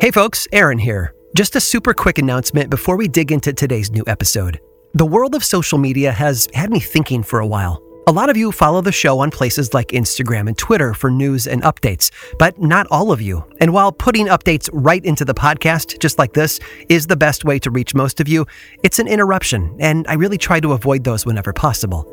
Hey 0.00 0.10
folks, 0.10 0.48
Aaron 0.50 0.78
here. 0.78 1.12
Just 1.36 1.56
a 1.56 1.60
super 1.60 1.92
quick 1.92 2.16
announcement 2.16 2.70
before 2.70 2.96
we 2.96 3.06
dig 3.06 3.30
into 3.30 3.52
today's 3.52 3.90
new 3.90 4.02
episode. 4.06 4.58
The 4.94 5.04
world 5.04 5.34
of 5.34 5.44
social 5.44 5.76
media 5.76 6.10
has 6.10 6.48
had 6.54 6.70
me 6.70 6.80
thinking 6.80 7.22
for 7.22 7.40
a 7.40 7.46
while. 7.46 7.82
A 8.06 8.10
lot 8.10 8.30
of 8.30 8.36
you 8.38 8.50
follow 8.50 8.80
the 8.80 8.92
show 8.92 9.18
on 9.18 9.30
places 9.30 9.74
like 9.74 9.88
Instagram 9.88 10.48
and 10.48 10.56
Twitter 10.56 10.94
for 10.94 11.10
news 11.10 11.46
and 11.46 11.62
updates, 11.64 12.10
but 12.38 12.58
not 12.58 12.86
all 12.90 13.12
of 13.12 13.20
you. 13.20 13.44
And 13.60 13.74
while 13.74 13.92
putting 13.92 14.28
updates 14.28 14.70
right 14.72 15.04
into 15.04 15.26
the 15.26 15.34
podcast, 15.34 15.98
just 15.98 16.18
like 16.18 16.32
this, 16.32 16.60
is 16.88 17.06
the 17.06 17.14
best 17.14 17.44
way 17.44 17.58
to 17.58 17.70
reach 17.70 17.94
most 17.94 18.20
of 18.20 18.26
you, 18.26 18.46
it's 18.82 19.00
an 19.00 19.06
interruption, 19.06 19.76
and 19.80 20.06
I 20.08 20.14
really 20.14 20.38
try 20.38 20.60
to 20.60 20.72
avoid 20.72 21.04
those 21.04 21.26
whenever 21.26 21.52
possible. 21.52 22.06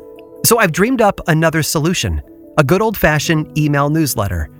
So 0.44 0.58
I've 0.58 0.72
dreamed 0.72 1.00
up 1.00 1.22
another 1.26 1.62
solution 1.62 2.20
a 2.58 2.64
good 2.64 2.82
old 2.82 2.98
fashioned 2.98 3.56
email 3.56 3.88
newsletter. 3.88 4.50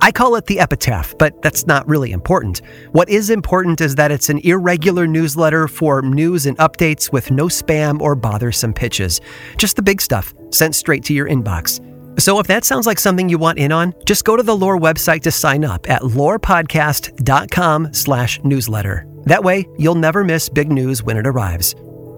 I 0.00 0.12
call 0.12 0.36
it 0.36 0.46
the 0.46 0.60
epitaph, 0.60 1.14
but 1.18 1.40
that's 1.42 1.66
not 1.66 1.86
really 1.88 2.12
important. 2.12 2.62
What 2.92 3.08
is 3.08 3.30
important 3.30 3.80
is 3.80 3.94
that 3.96 4.10
it's 4.10 4.28
an 4.28 4.38
irregular 4.38 5.06
newsletter 5.06 5.68
for 5.68 6.02
news 6.02 6.46
and 6.46 6.56
updates 6.58 7.12
with 7.12 7.30
no 7.30 7.46
spam 7.46 8.00
or 8.00 8.14
bothersome 8.14 8.72
pitches. 8.72 9.20
Just 9.56 9.76
the 9.76 9.82
big 9.82 10.00
stuff, 10.00 10.34
sent 10.50 10.74
straight 10.74 11.04
to 11.04 11.14
your 11.14 11.28
inbox. 11.28 11.80
So 12.20 12.38
if 12.40 12.46
that 12.46 12.64
sounds 12.64 12.86
like 12.86 12.98
something 12.98 13.28
you 13.28 13.38
want 13.38 13.58
in 13.58 13.72
on, 13.72 13.92
just 14.06 14.24
go 14.24 14.36
to 14.36 14.42
the 14.42 14.56
Lore 14.56 14.78
website 14.78 15.22
to 15.22 15.30
sign 15.30 15.64
up 15.64 15.88
at 15.88 16.02
lorepodcast.com 16.02 17.92
slash 17.92 18.40
newsletter. 18.42 19.06
That 19.24 19.44
way, 19.44 19.66
you'll 19.76 19.96
never 19.96 20.24
miss 20.24 20.48
big 20.48 20.70
news 20.70 21.02
when 21.02 21.16
it 21.16 21.26
arrives. 21.26 21.74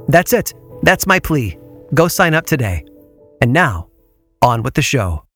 That's 0.08 0.32
it. 0.32 0.54
That's 0.82 1.06
my 1.06 1.18
plea. 1.18 1.58
Go 1.94 2.06
sign 2.06 2.34
up 2.34 2.46
today. 2.46 2.84
And 3.40 3.52
now, 3.52 3.88
on 4.42 4.62
with 4.62 4.74
the 4.74 4.82
show. 4.82 5.27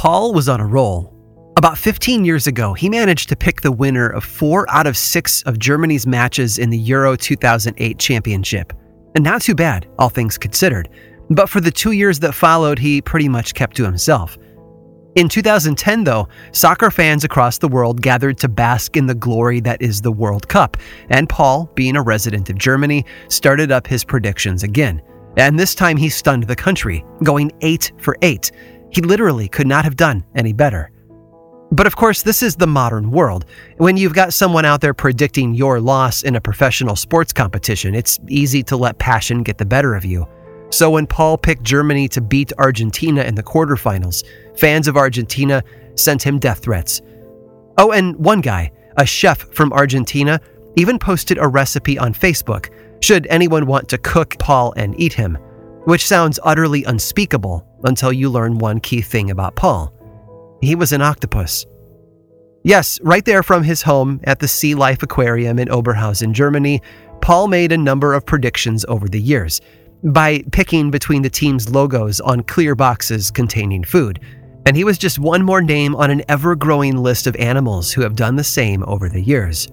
Paul 0.00 0.32
was 0.32 0.48
on 0.48 0.60
a 0.60 0.66
roll. 0.66 1.14
About 1.58 1.76
15 1.76 2.24
years 2.24 2.46
ago, 2.46 2.72
he 2.72 2.88
managed 2.88 3.28
to 3.28 3.36
pick 3.36 3.60
the 3.60 3.70
winner 3.70 4.08
of 4.08 4.24
four 4.24 4.64
out 4.70 4.86
of 4.86 4.96
six 4.96 5.42
of 5.42 5.58
Germany's 5.58 6.06
matches 6.06 6.56
in 6.56 6.70
the 6.70 6.78
Euro 6.78 7.16
2008 7.16 7.98
championship. 7.98 8.72
And 9.14 9.22
not 9.22 9.42
too 9.42 9.54
bad, 9.54 9.86
all 9.98 10.08
things 10.08 10.38
considered. 10.38 10.88
But 11.28 11.50
for 11.50 11.60
the 11.60 11.70
two 11.70 11.92
years 11.92 12.18
that 12.20 12.32
followed, 12.32 12.78
he 12.78 13.02
pretty 13.02 13.28
much 13.28 13.52
kept 13.52 13.76
to 13.76 13.84
himself. 13.84 14.38
In 15.16 15.28
2010, 15.28 16.04
though, 16.04 16.28
soccer 16.52 16.90
fans 16.90 17.24
across 17.24 17.58
the 17.58 17.68
world 17.68 18.00
gathered 18.00 18.38
to 18.38 18.48
bask 18.48 18.96
in 18.96 19.04
the 19.04 19.14
glory 19.14 19.60
that 19.60 19.82
is 19.82 20.00
the 20.00 20.12
World 20.12 20.48
Cup, 20.48 20.78
and 21.10 21.28
Paul, 21.28 21.70
being 21.74 21.96
a 21.96 22.02
resident 22.02 22.48
of 22.48 22.56
Germany, 22.56 23.04
started 23.28 23.70
up 23.70 23.86
his 23.86 24.02
predictions 24.02 24.62
again. 24.62 25.02
And 25.36 25.60
this 25.60 25.74
time 25.74 25.98
he 25.98 26.08
stunned 26.08 26.44
the 26.44 26.56
country, 26.56 27.04
going 27.22 27.52
8 27.60 27.92
for 27.98 28.16
8, 28.22 28.50
he 28.90 29.00
literally 29.00 29.48
could 29.48 29.66
not 29.66 29.84
have 29.84 29.96
done 29.96 30.24
any 30.34 30.52
better. 30.52 30.90
But 31.72 31.86
of 31.86 31.94
course, 31.94 32.22
this 32.22 32.42
is 32.42 32.56
the 32.56 32.66
modern 32.66 33.10
world. 33.12 33.44
When 33.76 33.96
you've 33.96 34.14
got 34.14 34.32
someone 34.32 34.64
out 34.64 34.80
there 34.80 34.94
predicting 34.94 35.54
your 35.54 35.80
loss 35.80 36.24
in 36.24 36.34
a 36.34 36.40
professional 36.40 36.96
sports 36.96 37.32
competition, 37.32 37.94
it's 37.94 38.18
easy 38.28 38.62
to 38.64 38.76
let 38.76 38.98
passion 38.98 39.44
get 39.44 39.58
the 39.58 39.64
better 39.64 39.94
of 39.94 40.04
you. 40.04 40.26
So 40.70 40.90
when 40.90 41.06
Paul 41.06 41.38
picked 41.38 41.62
Germany 41.62 42.08
to 42.08 42.20
beat 42.20 42.52
Argentina 42.58 43.22
in 43.22 43.36
the 43.36 43.42
quarterfinals, 43.42 44.24
fans 44.56 44.88
of 44.88 44.96
Argentina 44.96 45.62
sent 45.94 46.22
him 46.22 46.38
death 46.38 46.60
threats. 46.60 47.02
Oh, 47.78 47.92
and 47.92 48.16
one 48.16 48.40
guy, 48.40 48.72
a 48.96 49.06
chef 49.06 49.38
from 49.52 49.72
Argentina, 49.72 50.40
even 50.76 50.98
posted 50.98 51.38
a 51.38 51.48
recipe 51.48 51.98
on 51.98 52.14
Facebook 52.14 52.68
should 53.02 53.26
anyone 53.28 53.66
want 53.66 53.88
to 53.88 53.98
cook 53.98 54.38
Paul 54.38 54.72
and 54.76 54.98
eat 55.00 55.12
him 55.12 55.38
which 55.84 56.06
sounds 56.06 56.38
utterly 56.42 56.84
unspeakable 56.84 57.66
until 57.84 58.12
you 58.12 58.28
learn 58.28 58.58
one 58.58 58.80
key 58.80 59.00
thing 59.00 59.30
about 59.30 59.56
Paul. 59.56 59.92
He 60.60 60.74
was 60.74 60.92
an 60.92 61.02
octopus. 61.02 61.66
Yes, 62.62 63.00
right 63.02 63.24
there 63.24 63.42
from 63.42 63.62
his 63.62 63.82
home 63.82 64.20
at 64.24 64.38
the 64.38 64.48
Sea 64.48 64.74
Life 64.74 65.02
Aquarium 65.02 65.58
in 65.58 65.68
Oberhausen, 65.68 66.32
Germany, 66.32 66.82
Paul 67.22 67.48
made 67.48 67.72
a 67.72 67.78
number 67.78 68.12
of 68.12 68.26
predictions 68.26 68.84
over 68.86 69.08
the 69.08 69.20
years 69.20 69.60
by 70.04 70.42
picking 70.52 70.90
between 70.90 71.22
the 71.22 71.30
team's 71.30 71.70
logos 71.70 72.20
on 72.20 72.42
clear 72.42 72.74
boxes 72.74 73.30
containing 73.30 73.84
food. 73.84 74.20
And 74.66 74.76
he 74.76 74.84
was 74.84 74.98
just 74.98 75.18
one 75.18 75.42
more 75.42 75.62
name 75.62 75.96
on 75.96 76.10
an 76.10 76.22
ever 76.28 76.54
growing 76.54 76.96
list 76.98 77.26
of 77.26 77.36
animals 77.36 77.92
who 77.92 78.02
have 78.02 78.14
done 78.14 78.36
the 78.36 78.44
same 78.44 78.84
over 78.86 79.08
the 79.08 79.20
years. 79.20 79.68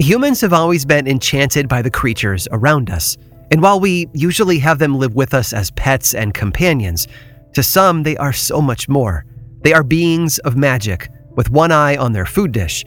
Humans 0.00 0.40
have 0.40 0.52
always 0.52 0.84
been 0.84 1.06
enchanted 1.06 1.68
by 1.68 1.82
the 1.82 1.90
creatures 1.90 2.48
around 2.50 2.90
us. 2.90 3.16
And 3.52 3.60
while 3.60 3.78
we 3.78 4.08
usually 4.14 4.58
have 4.60 4.78
them 4.78 4.98
live 4.98 5.14
with 5.14 5.34
us 5.34 5.52
as 5.52 5.70
pets 5.72 6.14
and 6.14 6.32
companions, 6.32 7.06
to 7.52 7.62
some 7.62 8.02
they 8.02 8.16
are 8.16 8.32
so 8.32 8.62
much 8.62 8.88
more. 8.88 9.26
They 9.60 9.74
are 9.74 9.82
beings 9.84 10.38
of 10.38 10.56
magic, 10.56 11.10
with 11.36 11.50
one 11.50 11.70
eye 11.70 11.96
on 11.96 12.12
their 12.12 12.24
food 12.24 12.52
dish 12.52 12.84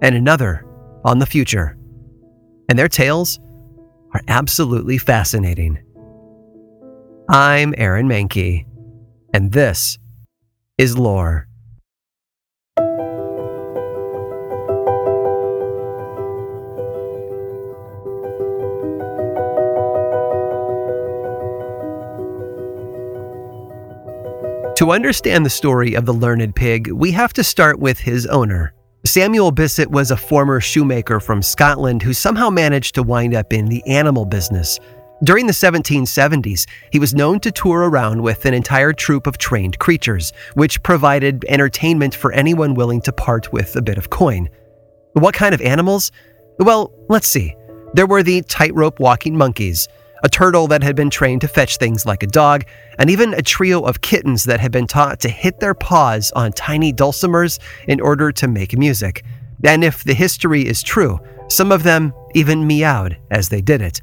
and 0.00 0.14
another 0.14 0.64
on 1.04 1.18
the 1.18 1.26
future. 1.26 1.76
And 2.70 2.78
their 2.78 2.88
tales 2.88 3.38
are 4.14 4.22
absolutely 4.26 4.96
fascinating. 4.96 5.78
I'm 7.28 7.74
Aaron 7.76 8.08
Mahnke, 8.08 8.64
and 9.34 9.52
this 9.52 9.98
is 10.78 10.96
Lore. 10.96 11.46
To 24.76 24.92
understand 24.92 25.46
the 25.46 25.50
story 25.50 25.94
of 25.94 26.04
the 26.04 26.12
learned 26.12 26.54
pig, 26.54 26.92
we 26.92 27.10
have 27.12 27.32
to 27.32 27.42
start 27.42 27.78
with 27.78 27.98
his 27.98 28.26
owner. 28.26 28.74
Samuel 29.06 29.50
Bisset 29.50 29.86
was 29.86 30.10
a 30.10 30.18
former 30.18 30.60
shoemaker 30.60 31.18
from 31.18 31.40
Scotland 31.40 32.02
who 32.02 32.12
somehow 32.12 32.50
managed 32.50 32.94
to 32.96 33.02
wind 33.02 33.34
up 33.34 33.54
in 33.54 33.64
the 33.64 33.82
animal 33.86 34.26
business. 34.26 34.78
During 35.24 35.46
the 35.46 35.54
1770s, 35.54 36.68
he 36.92 36.98
was 36.98 37.14
known 37.14 37.40
to 37.40 37.50
tour 37.50 37.88
around 37.88 38.20
with 38.20 38.44
an 38.44 38.52
entire 38.52 38.92
troop 38.92 39.26
of 39.26 39.38
trained 39.38 39.78
creatures, 39.78 40.34
which 40.56 40.82
provided 40.82 41.46
entertainment 41.48 42.14
for 42.14 42.32
anyone 42.32 42.74
willing 42.74 43.00
to 43.00 43.12
part 43.12 43.50
with 43.54 43.76
a 43.76 43.82
bit 43.82 43.96
of 43.96 44.10
coin. 44.10 44.46
What 45.14 45.32
kind 45.32 45.54
of 45.54 45.62
animals? 45.62 46.12
Well, 46.58 46.92
let's 47.08 47.28
see. 47.28 47.56
There 47.94 48.06
were 48.06 48.22
the 48.22 48.42
tightrope 48.42 49.00
walking 49.00 49.38
monkeys, 49.38 49.88
a 50.26 50.28
turtle 50.28 50.66
that 50.66 50.82
had 50.82 50.96
been 50.96 51.08
trained 51.08 51.40
to 51.40 51.46
fetch 51.46 51.76
things 51.76 52.04
like 52.04 52.24
a 52.24 52.26
dog, 52.26 52.64
and 52.98 53.08
even 53.08 53.32
a 53.32 53.40
trio 53.40 53.80
of 53.82 54.00
kittens 54.00 54.42
that 54.42 54.58
had 54.58 54.72
been 54.72 54.88
taught 54.88 55.20
to 55.20 55.28
hit 55.28 55.60
their 55.60 55.72
paws 55.72 56.32
on 56.32 56.50
tiny 56.50 56.92
dulcimers 56.92 57.60
in 57.86 58.00
order 58.00 58.32
to 58.32 58.48
make 58.48 58.76
music. 58.76 59.24
And 59.62 59.84
if 59.84 60.02
the 60.02 60.14
history 60.14 60.66
is 60.66 60.82
true, 60.82 61.20
some 61.48 61.70
of 61.70 61.84
them 61.84 62.12
even 62.34 62.66
meowed 62.66 63.16
as 63.30 63.50
they 63.50 63.60
did 63.60 63.80
it. 63.80 64.02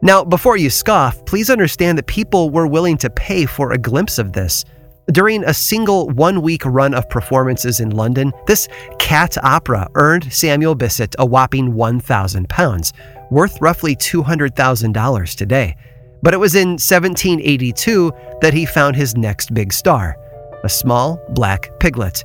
Now, 0.00 0.24
before 0.24 0.56
you 0.56 0.70
scoff, 0.70 1.22
please 1.26 1.50
understand 1.50 1.98
that 1.98 2.06
people 2.06 2.48
were 2.48 2.66
willing 2.66 2.96
to 2.96 3.10
pay 3.10 3.44
for 3.44 3.72
a 3.72 3.78
glimpse 3.78 4.18
of 4.18 4.32
this. 4.32 4.64
During 5.12 5.44
a 5.44 5.52
single 5.52 6.08
one 6.08 6.40
week 6.40 6.64
run 6.64 6.94
of 6.94 7.10
performances 7.10 7.80
in 7.80 7.90
London, 7.90 8.32
this 8.46 8.68
cat 8.98 9.36
opera 9.44 9.86
earned 9.96 10.32
Samuel 10.32 10.74
Bisset 10.74 11.14
a 11.18 11.26
whopping 11.26 11.74
£1,000, 11.74 12.92
worth 13.30 13.60
roughly 13.60 13.96
$200,000 13.96 15.36
today. 15.36 15.76
But 16.22 16.34
it 16.34 16.38
was 16.38 16.54
in 16.54 16.70
1782 16.70 18.12
that 18.40 18.52
he 18.52 18.66
found 18.66 18.96
his 18.96 19.16
next 19.16 19.54
big 19.54 19.72
star 19.72 20.16
a 20.62 20.68
small 20.68 21.18
black 21.30 21.70
piglet. 21.80 22.22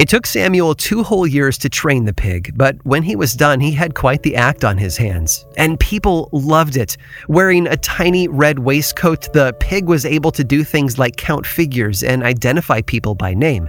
It 0.00 0.08
took 0.08 0.24
Samuel 0.24 0.74
two 0.74 1.02
whole 1.02 1.26
years 1.26 1.58
to 1.58 1.68
train 1.68 2.06
the 2.06 2.14
pig, 2.14 2.52
but 2.56 2.74
when 2.86 3.02
he 3.02 3.16
was 3.16 3.34
done, 3.34 3.60
he 3.60 3.72
had 3.72 3.94
quite 3.94 4.22
the 4.22 4.34
act 4.34 4.64
on 4.64 4.78
his 4.78 4.96
hands. 4.96 5.44
And 5.58 5.78
people 5.78 6.30
loved 6.32 6.78
it. 6.78 6.96
Wearing 7.28 7.66
a 7.66 7.76
tiny 7.76 8.26
red 8.26 8.60
waistcoat, 8.60 9.30
the 9.34 9.52
pig 9.60 9.84
was 9.84 10.06
able 10.06 10.30
to 10.32 10.42
do 10.42 10.64
things 10.64 10.98
like 10.98 11.16
count 11.16 11.44
figures 11.44 12.02
and 12.02 12.22
identify 12.22 12.80
people 12.80 13.14
by 13.14 13.34
name. 13.34 13.68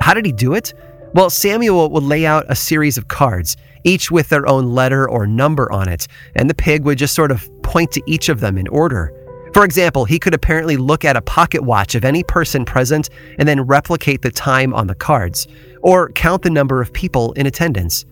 How 0.00 0.14
did 0.14 0.24
he 0.24 0.32
do 0.32 0.54
it? 0.54 0.72
Well, 1.12 1.28
Samuel 1.28 1.90
would 1.90 2.04
lay 2.04 2.24
out 2.24 2.46
a 2.48 2.56
series 2.56 2.96
of 2.96 3.08
cards, 3.08 3.58
each 3.84 4.10
with 4.10 4.28
their 4.28 4.48
own 4.48 4.66
letter 4.66 5.08
or 5.08 5.26
number 5.26 5.70
on 5.72 5.88
it, 5.88 6.06
and 6.34 6.48
the 6.48 6.54
pig 6.54 6.84
would 6.84 6.98
just 6.98 7.14
sort 7.14 7.30
of 7.30 7.48
point 7.62 7.92
to 7.92 8.02
each 8.06 8.28
of 8.28 8.40
them 8.40 8.58
in 8.58 8.68
order. 8.68 9.12
For 9.52 9.64
example, 9.64 10.04
he 10.04 10.18
could 10.18 10.34
apparently 10.34 10.76
look 10.76 11.04
at 11.04 11.16
a 11.16 11.22
pocket 11.22 11.62
watch 11.62 11.94
of 11.94 12.04
any 12.04 12.22
person 12.22 12.64
present 12.64 13.10
and 13.38 13.48
then 13.48 13.62
replicate 13.62 14.22
the 14.22 14.30
time 14.30 14.72
on 14.74 14.86
the 14.86 14.94
cards, 14.94 15.48
or 15.82 16.10
count 16.12 16.42
the 16.42 16.50
number 16.50 16.80
of 16.80 16.92
people 16.92 17.32
in 17.32 17.46
attendance. 17.46 18.06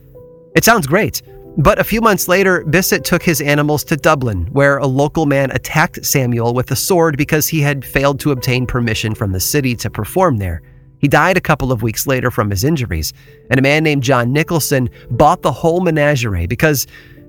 It 0.56 0.64
sounds 0.64 0.86
great, 0.86 1.22
but 1.58 1.78
a 1.78 1.84
few 1.84 2.00
months 2.00 2.28
later, 2.28 2.64
Bisset 2.64 3.04
took 3.04 3.22
his 3.22 3.40
animals 3.40 3.82
to 3.84 3.96
Dublin, 3.96 4.46
where 4.52 4.78
a 4.78 4.86
local 4.86 5.26
man 5.26 5.50
attacked 5.50 6.04
Samuel 6.04 6.54
with 6.54 6.70
a 6.70 6.76
sword 6.76 7.16
because 7.16 7.48
he 7.48 7.60
had 7.60 7.84
failed 7.84 8.20
to 8.20 8.30
obtain 8.30 8.64
permission 8.66 9.14
from 9.14 9.32
the 9.32 9.40
city 9.40 9.74
to 9.76 9.90
perform 9.90 10.36
there. 10.36 10.62
He 10.98 11.08
died 11.08 11.36
a 11.36 11.40
couple 11.40 11.72
of 11.72 11.82
weeks 11.82 12.06
later 12.06 12.30
from 12.30 12.50
his 12.50 12.64
injuries, 12.64 13.12
and 13.50 13.58
a 13.58 13.62
man 13.62 13.84
named 13.84 14.02
John 14.02 14.32
Nicholson 14.32 14.90
bought 15.10 15.42
the 15.42 15.52
whole 15.52 15.80
menagerie 15.80 16.46
because, 16.46 16.86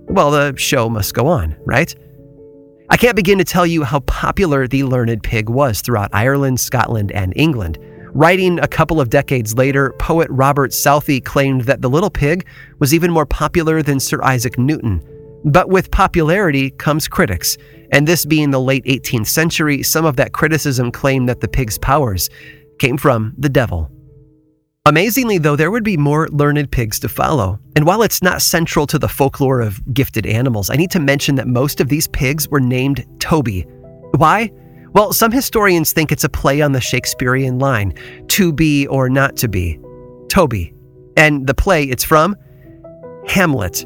well, 0.08 0.32
the 0.32 0.56
show 0.58 0.90
must 0.90 1.14
go 1.14 1.28
on, 1.28 1.56
right? 1.66 1.94
I 2.90 2.98
can't 2.98 3.16
begin 3.16 3.38
to 3.38 3.44
tell 3.44 3.68
you 3.68 3.84
how 3.84 4.00
popular 4.02 4.68
the 4.68 4.84
learned 4.84 5.22
pig 5.22 5.48
was 5.48 5.82
throughout 5.82 6.10
Ireland, 6.12 6.60
Scotland, 6.60 7.12
and 7.12 7.34
England. 7.36 7.78
Writing 8.14 8.60
a 8.60 8.68
couple 8.68 9.00
of 9.00 9.12
decades 9.12 9.54
later, 9.54 9.94
poet 10.00 10.28
Robert 10.32 10.74
Southey 10.74 11.22
claimed 11.22 11.62
that 11.62 11.84
the 11.84 11.90
little 11.90 12.10
pig 12.10 12.48
was 12.80 12.92
even 12.92 13.12
more 13.12 13.28
popular 13.28 13.84
than 13.84 14.00
Sir 14.00 14.20
Isaac 14.24 14.58
Newton. 14.58 15.04
But 15.46 15.70
with 15.70 15.92
popularity 15.92 16.72
comes 16.72 17.08
critics, 17.08 17.58
and 17.92 18.08
this 18.08 18.26
being 18.26 18.50
the 18.50 18.60
late 18.60 18.84
18th 18.86 19.28
century, 19.28 19.84
some 19.84 20.06
of 20.06 20.16
that 20.16 20.34
criticism 20.34 20.92
claimed 20.92 21.30
that 21.30 21.40
the 21.40 21.48
pig's 21.48 21.78
powers 21.78 22.30
came 22.80 22.98
from 22.98 23.34
the 23.38 23.50
devil. 23.50 23.92
Amazingly, 24.86 25.38
though, 25.38 25.56
there 25.56 25.72
would 25.72 25.84
be 25.84 25.98
more 25.98 26.28
learned 26.30 26.72
pigs 26.72 27.00
to 27.00 27.10
follow. 27.10 27.60
And 27.76 27.86
while 27.86 28.02
it's 28.02 28.24
not 28.24 28.42
central 28.42 28.88
to 28.88 28.98
the 28.98 29.08
folklore 29.08 29.62
of 29.62 29.82
gifted 29.94 30.26
animals, 30.26 30.70
I 30.70 30.78
need 30.78 30.90
to 30.92 31.00
mention 31.00 31.36
that 31.36 31.48
most 31.48 31.80
of 31.80 31.90
these 31.90 32.08
pigs 32.08 32.48
were 32.50 32.60
named 32.60 33.06
Toby. 33.20 33.68
Why? 34.18 34.52
Well, 34.94 35.14
some 35.14 35.32
historians 35.32 35.92
think 35.92 36.12
it's 36.12 36.24
a 36.24 36.30
play 36.30 36.62
on 36.62 36.72
the 36.72 36.82
Shakespearean 36.82 37.60
line, 37.60 37.94
to 38.30 38.52
be 38.52 38.88
or 38.88 39.10
not 39.10 39.36
to 39.38 39.48
be. 39.48 39.80
Toby. 40.30 40.74
And 41.16 41.46
the 41.46 41.54
play 41.54 41.84
it's 41.84 42.04
from? 42.04 42.36
Hamlet. 43.28 43.86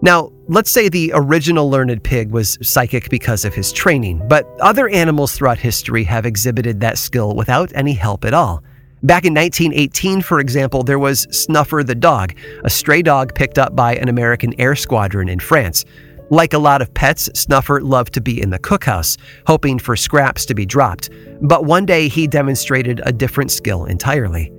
Now, 0.00 0.30
let's 0.48 0.70
say 0.70 0.88
the 0.88 1.12
original 1.14 1.70
learned 1.70 2.02
pig 2.02 2.30
was 2.30 2.58
psychic 2.62 3.08
because 3.08 3.44
of 3.44 3.54
his 3.54 3.72
training, 3.72 4.26
but 4.28 4.46
other 4.60 4.88
animals 4.88 5.32
throughout 5.32 5.58
history 5.58 6.04
have 6.04 6.26
exhibited 6.26 6.80
that 6.80 6.98
skill 6.98 7.34
without 7.34 7.72
any 7.74 7.94
help 7.94 8.24
at 8.24 8.34
all. 8.34 8.62
Back 9.02 9.24
in 9.24 9.34
1918, 9.34 10.22
for 10.22 10.40
example, 10.40 10.82
there 10.82 10.98
was 10.98 11.26
Snuffer 11.30 11.82
the 11.84 11.94
dog, 11.94 12.34
a 12.64 12.70
stray 12.70 13.02
dog 13.02 13.34
picked 13.34 13.58
up 13.58 13.76
by 13.76 13.96
an 13.96 14.08
American 14.08 14.58
air 14.58 14.74
squadron 14.74 15.28
in 15.28 15.40
France. 15.40 15.84
Like 16.30 16.54
a 16.54 16.58
lot 16.58 16.80
of 16.80 16.92
pets, 16.94 17.28
Snuffer 17.34 17.82
loved 17.82 18.14
to 18.14 18.20
be 18.22 18.40
in 18.40 18.48
the 18.48 18.58
cookhouse, 18.58 19.18
hoping 19.46 19.78
for 19.78 19.94
scraps 19.94 20.46
to 20.46 20.54
be 20.54 20.64
dropped. 20.64 21.10
But 21.42 21.66
one 21.66 21.84
day 21.84 22.08
he 22.08 22.26
demonstrated 22.26 23.02
a 23.04 23.12
different 23.12 23.50
skill 23.50 23.84
entirely. 23.84 24.50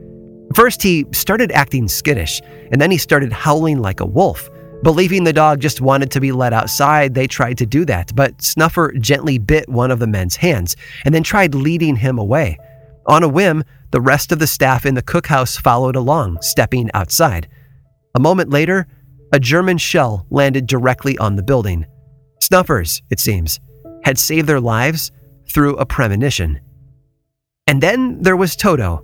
First, 0.53 0.83
he 0.83 1.05
started 1.11 1.51
acting 1.51 1.87
skittish, 1.87 2.39
and 2.71 2.79
then 2.79 2.91
he 2.91 2.97
started 2.97 3.33
howling 3.33 3.79
like 3.79 3.99
a 3.99 4.05
wolf. 4.05 4.47
Believing 4.85 5.23
the 5.23 5.33
dog 5.33 5.61
just 5.61 5.81
wanted 5.81 6.11
to 6.11 6.19
be 6.19 6.31
let 6.31 6.53
outside, 6.53 7.15
they 7.15 7.25
tried 7.25 7.57
to 7.57 7.65
do 7.65 7.85
that, 7.85 8.15
but 8.15 8.39
Snuffer 8.39 8.91
gently 8.99 9.39
bit 9.39 9.67
one 9.67 9.89
of 9.89 9.97
the 9.97 10.05
men's 10.05 10.35
hands 10.35 10.75
and 11.03 11.11
then 11.11 11.23
tried 11.23 11.55
leading 11.55 11.95
him 11.95 12.19
away. 12.19 12.59
On 13.07 13.23
a 13.23 13.27
whim, 13.27 13.63
the 13.89 13.99
rest 13.99 14.31
of 14.31 14.37
the 14.37 14.45
staff 14.45 14.85
in 14.85 14.93
the 14.93 15.01
cookhouse 15.01 15.59
followed 15.59 15.95
along, 15.95 16.37
stepping 16.41 16.91
outside. 16.93 17.49
A 18.13 18.19
moment 18.19 18.51
later, 18.51 18.85
a 19.33 19.39
German 19.39 19.79
shell 19.79 20.27
landed 20.29 20.67
directly 20.67 21.17
on 21.17 21.35
the 21.35 21.41
building. 21.41 21.87
Snuffers, 22.39 23.01
it 23.09 23.19
seems, 23.19 23.59
had 24.03 24.19
saved 24.19 24.47
their 24.47 24.61
lives 24.61 25.11
through 25.49 25.77
a 25.77 25.87
premonition. 25.87 26.61
And 27.65 27.81
then 27.81 28.21
there 28.21 28.37
was 28.37 28.55
Toto, 28.55 29.03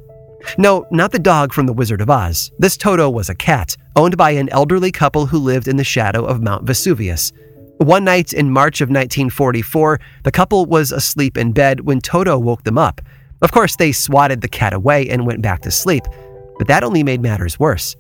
no, 0.58 0.86
not 0.92 1.12
the 1.12 1.20
dog 1.20 1.54
from 1.54 1.66
The 1.66 1.74
Wizard 1.74 2.02
of 2.02 2.10
Oz. 2.10 2.52
This 2.60 2.78
Toto 2.78 3.10
was 3.10 3.30
a 3.30 3.36
cat, 3.36 3.76
owned 3.96 4.18
by 4.18 4.32
an 4.32 4.50
elderly 4.50 4.92
couple 4.92 5.26
who 5.26 5.38
lived 5.38 5.68
in 5.68 5.78
the 5.78 5.84
shadow 5.84 6.26
of 6.26 6.42
Mount 6.42 6.66
Vesuvius. 6.66 7.32
One 7.78 8.04
night 8.04 8.34
in 8.34 8.52
March 8.52 8.82
of 8.82 8.90
1944, 8.90 10.00
the 10.24 10.32
couple 10.32 10.66
was 10.66 10.92
asleep 10.92 11.38
in 11.38 11.52
bed 11.52 11.82
when 11.82 12.00
Toto 12.00 12.38
woke 12.38 12.64
them 12.64 12.78
up. 12.78 13.02
Of 13.42 13.52
course, 13.52 13.76
they 13.76 13.92
swatted 13.92 14.42
the 14.42 14.48
cat 14.48 14.74
away 14.74 15.10
and 15.10 15.26
went 15.26 15.42
back 15.42 15.62
to 15.62 15.72
sleep, 15.72 16.04
but 16.60 16.68
that 16.68 16.84
only 16.84 17.02
made 17.02 17.22
matters 17.22 17.60
worse. 17.60 17.96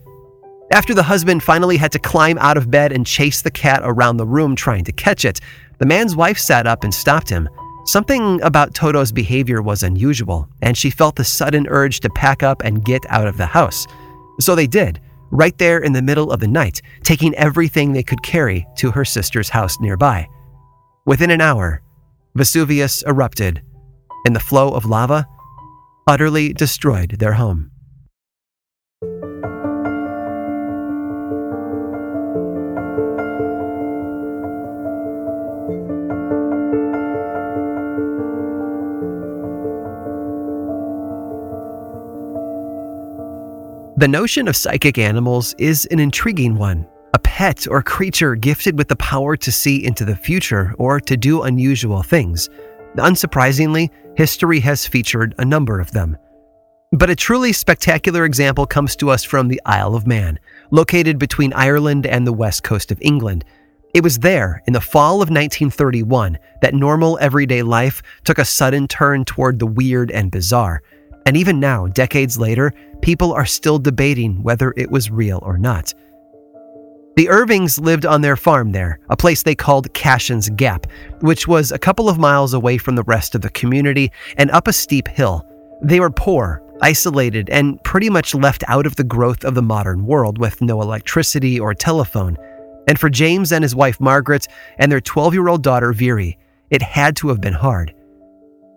After 0.73 0.93
the 0.93 1.03
husband 1.03 1.43
finally 1.43 1.77
had 1.77 1.91
to 1.93 1.99
climb 1.99 2.38
out 2.38 2.57
of 2.57 2.71
bed 2.71 2.91
and 2.91 3.05
chase 3.05 3.41
the 3.41 3.51
cat 3.51 3.81
around 3.83 4.17
the 4.17 4.25
room 4.25 4.55
trying 4.55 4.83
to 4.85 4.91
catch 4.91 5.25
it, 5.25 5.41
the 5.79 5.85
man's 5.85 6.15
wife 6.15 6.38
sat 6.38 6.67
up 6.67 6.83
and 6.83 6.93
stopped 6.93 7.27
him. 7.27 7.49
Something 7.85 8.41
about 8.43 8.75
Toto's 8.75 9.11
behavior 9.11 9.61
was 9.61 9.81
unusual, 9.81 10.47
and 10.61 10.77
she 10.77 10.91
felt 10.91 11.15
the 11.15 11.23
sudden 11.23 11.67
urge 11.67 11.99
to 12.01 12.09
pack 12.11 12.43
up 12.43 12.61
and 12.63 12.85
get 12.85 13.03
out 13.09 13.27
of 13.27 13.37
the 13.37 13.45
house. 13.45 13.87
So 14.39 14.53
they 14.53 14.67
did, 14.67 15.01
right 15.31 15.57
there 15.57 15.79
in 15.79 15.93
the 15.93 16.01
middle 16.01 16.31
of 16.31 16.39
the 16.39 16.47
night, 16.47 16.81
taking 17.03 17.33
everything 17.35 17.91
they 17.91 18.03
could 18.03 18.21
carry 18.21 18.67
to 18.77 18.91
her 18.91 19.03
sister's 19.03 19.49
house 19.49 19.79
nearby. 19.79 20.27
Within 21.05 21.31
an 21.31 21.41
hour, 21.41 21.81
Vesuvius 22.35 23.03
erupted, 23.03 23.63
and 24.25 24.35
the 24.35 24.39
flow 24.39 24.73
of 24.73 24.85
lava 24.85 25.25
utterly 26.07 26.53
destroyed 26.53 27.11
their 27.19 27.33
home. 27.33 27.70
The 44.01 44.07
notion 44.07 44.48
of 44.48 44.56
psychic 44.56 44.98
animals 44.98 45.53
is 45.59 45.86
an 45.92 46.00
intriguing 46.00 46.56
one. 46.56 46.88
A 47.13 47.19
pet 47.19 47.68
or 47.69 47.83
creature 47.83 48.33
gifted 48.33 48.75
with 48.75 48.88
the 48.88 48.95
power 48.95 49.38
to 49.38 49.51
see 49.51 49.86
into 49.86 50.06
the 50.06 50.15
future 50.15 50.74
or 50.80 51.00
to 51.01 51.15
do 51.15 51.44
unusual 51.44 52.01
things. 52.01 52.50
Unsurprisingly, 52.95 53.92
history 54.18 54.59
has 54.62 54.88
featured 54.88 55.36
a 55.38 55.45
number 55.45 55.80
of 55.80 55.92
them. 55.92 56.18
But 56.92 57.12
a 57.12 57.15
truly 57.15 57.53
spectacular 57.53 58.25
example 58.25 58.65
comes 58.65 58.95
to 58.95 59.12
us 59.12 59.24
from 59.24 59.50
the 59.50 59.62
Isle 59.68 59.94
of 59.94 60.07
Man, 60.07 60.39
located 60.71 61.19
between 61.19 61.53
Ireland 61.53 62.07
and 62.07 62.25
the 62.25 62.33
west 62.33 62.63
coast 62.63 62.92
of 62.92 62.98
England. 63.03 63.45
It 63.94 64.03
was 64.03 64.18
there, 64.18 64.63
in 64.65 64.74
the 64.74 64.81
fall 64.81 65.21
of 65.21 65.30
1931, 65.30 66.39
that 66.63 66.74
normal 66.74 67.19
everyday 67.21 67.62
life 67.62 68.01
took 68.24 68.39
a 68.39 68.45
sudden 68.45 68.88
turn 68.88 69.25
toward 69.25 69.59
the 69.59 69.68
weird 69.68 70.09
and 70.09 70.31
bizarre. 70.31 70.81
And 71.25 71.38
even 71.38 71.59
now, 71.59 71.88
decades 71.88 72.38
later, 72.38 72.73
people 73.01 73.33
are 73.33 73.45
still 73.45 73.79
debating 73.79 74.41
whether 74.44 74.73
it 74.77 74.91
was 74.91 75.12
real 75.12 75.39
or 75.44 75.57
not. 75.57 75.94
The 77.18 77.27
Irvings 77.27 77.77
lived 77.77 78.06
on 78.06 78.21
their 78.21 78.38
farm 78.38 78.71
there, 78.71 79.00
a 79.09 79.18
place 79.18 79.44
they 79.44 79.53
called 79.53 79.94
Cashen's 79.94 80.50
Gap, 80.50 80.88
which 81.19 81.47
was 81.47 81.71
a 81.71 81.77
couple 81.77 82.07
of 82.07 82.18
miles 82.18 82.53
away 82.53 82.77
from 82.77 82.95
the 82.95 83.03
rest 83.03 83.35
of 83.35 83.41
the 83.41 83.50
community 83.50 84.12
and 84.38 84.50
up 84.51 84.68
a 84.68 84.73
steep 84.73 85.09
hill. 85.09 85.45
They 85.81 86.00
were 86.00 86.09
poor, 86.09 86.63
isolated, 86.81 87.50
and 87.50 87.83
pretty 87.83 88.09
much 88.09 88.33
left 88.33 88.63
out 88.67 88.85
of 88.85 88.95
the 88.95 89.03
growth 89.03 89.44
of 89.44 89.56
the 89.56 89.62
modern 89.62 90.06
world 90.06 90.38
with 90.38 90.62
no 90.62 90.81
electricity 90.81 91.59
or 91.59 91.74
telephone. 91.74 92.38
And 92.88 92.97
for 92.97 93.09
James 93.09 93.51
and 93.51 93.63
his 93.63 93.75
wife 93.75 94.00
Margaret 94.00 94.47
and 94.77 94.91
their 94.91 95.01
12 95.01 95.33
year 95.33 95.50
old 95.50 95.63
daughter 95.63 95.94
Voirrey, 95.94 96.38
it 96.69 96.81
had 96.81 97.15
to 97.17 97.27
have 97.27 97.41
been 97.41 97.53
hard. 97.53 97.93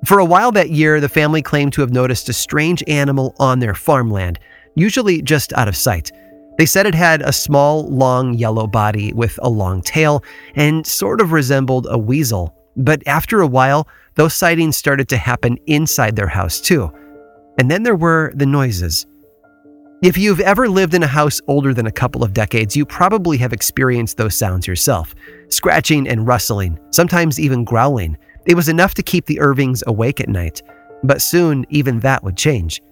For 0.06 0.18
a 0.18 0.24
while 0.24 0.52
that 0.52 0.70
year, 0.70 1.00
the 1.00 1.08
family 1.08 1.40
claimed 1.40 1.72
to 1.74 1.80
have 1.80 1.92
noticed 1.92 2.28
a 2.28 2.34
strange 2.34 2.84
animal 2.86 3.34
on 3.38 3.58
their 3.58 3.74
farmland, 3.74 4.38
usually 4.74 5.22
just 5.22 5.52
out 5.54 5.68
of 5.68 5.76
sight. 5.76 6.12
They 6.58 6.66
said 6.66 6.86
it 6.86 6.94
had 6.94 7.22
a 7.22 7.32
small, 7.32 7.88
long 7.88 8.34
yellow 8.34 8.66
body 8.66 9.12
with 9.14 9.38
a 9.42 9.48
long 9.48 9.80
tail 9.80 10.22
and 10.56 10.86
sort 10.86 11.20
of 11.20 11.32
resembled 11.32 11.86
a 11.90 11.98
weasel. 11.98 12.54
But 12.76 13.02
after 13.06 13.40
a 13.40 13.46
while, 13.46 13.88
those 14.14 14.34
sightings 14.34 14.76
started 14.76 15.08
to 15.08 15.16
happen 15.16 15.58
inside 15.66 16.16
their 16.16 16.28
house 16.28 16.60
too. 16.60 16.92
And 17.58 17.70
then 17.70 17.82
there 17.82 17.96
were 17.96 18.32
the 18.34 18.46
noises. 18.46 19.06
If 20.02 20.18
you've 20.18 20.40
ever 20.40 20.68
lived 20.68 20.92
in 20.92 21.02
a 21.02 21.08
house 21.08 21.40
older 21.48 21.72
than 21.72 21.86
a 21.86 21.92
couple 21.92 22.22
of 22.22 22.34
decades, 22.34 22.76
you 22.76 22.84
probably 22.84 23.38
have 23.38 23.54
experienced 23.54 24.18
those 24.18 24.36
sounds 24.36 24.66
yourself 24.66 25.14
scratching 25.48 26.08
and 26.08 26.26
rustling, 26.26 26.78
sometimes 26.90 27.40
even 27.40 27.64
growling. 27.64 28.18
It 28.46 28.54
was 28.54 28.68
enough 28.68 28.94
to 28.94 29.02
keep 29.02 29.26
the 29.26 29.40
Irvings 29.40 29.82
awake 29.86 30.20
at 30.20 30.28
night, 30.28 30.62
but 31.02 31.22
soon 31.22 31.64
even 31.70 32.00
that 32.00 32.22
would 32.22 32.36
change. 32.36 32.82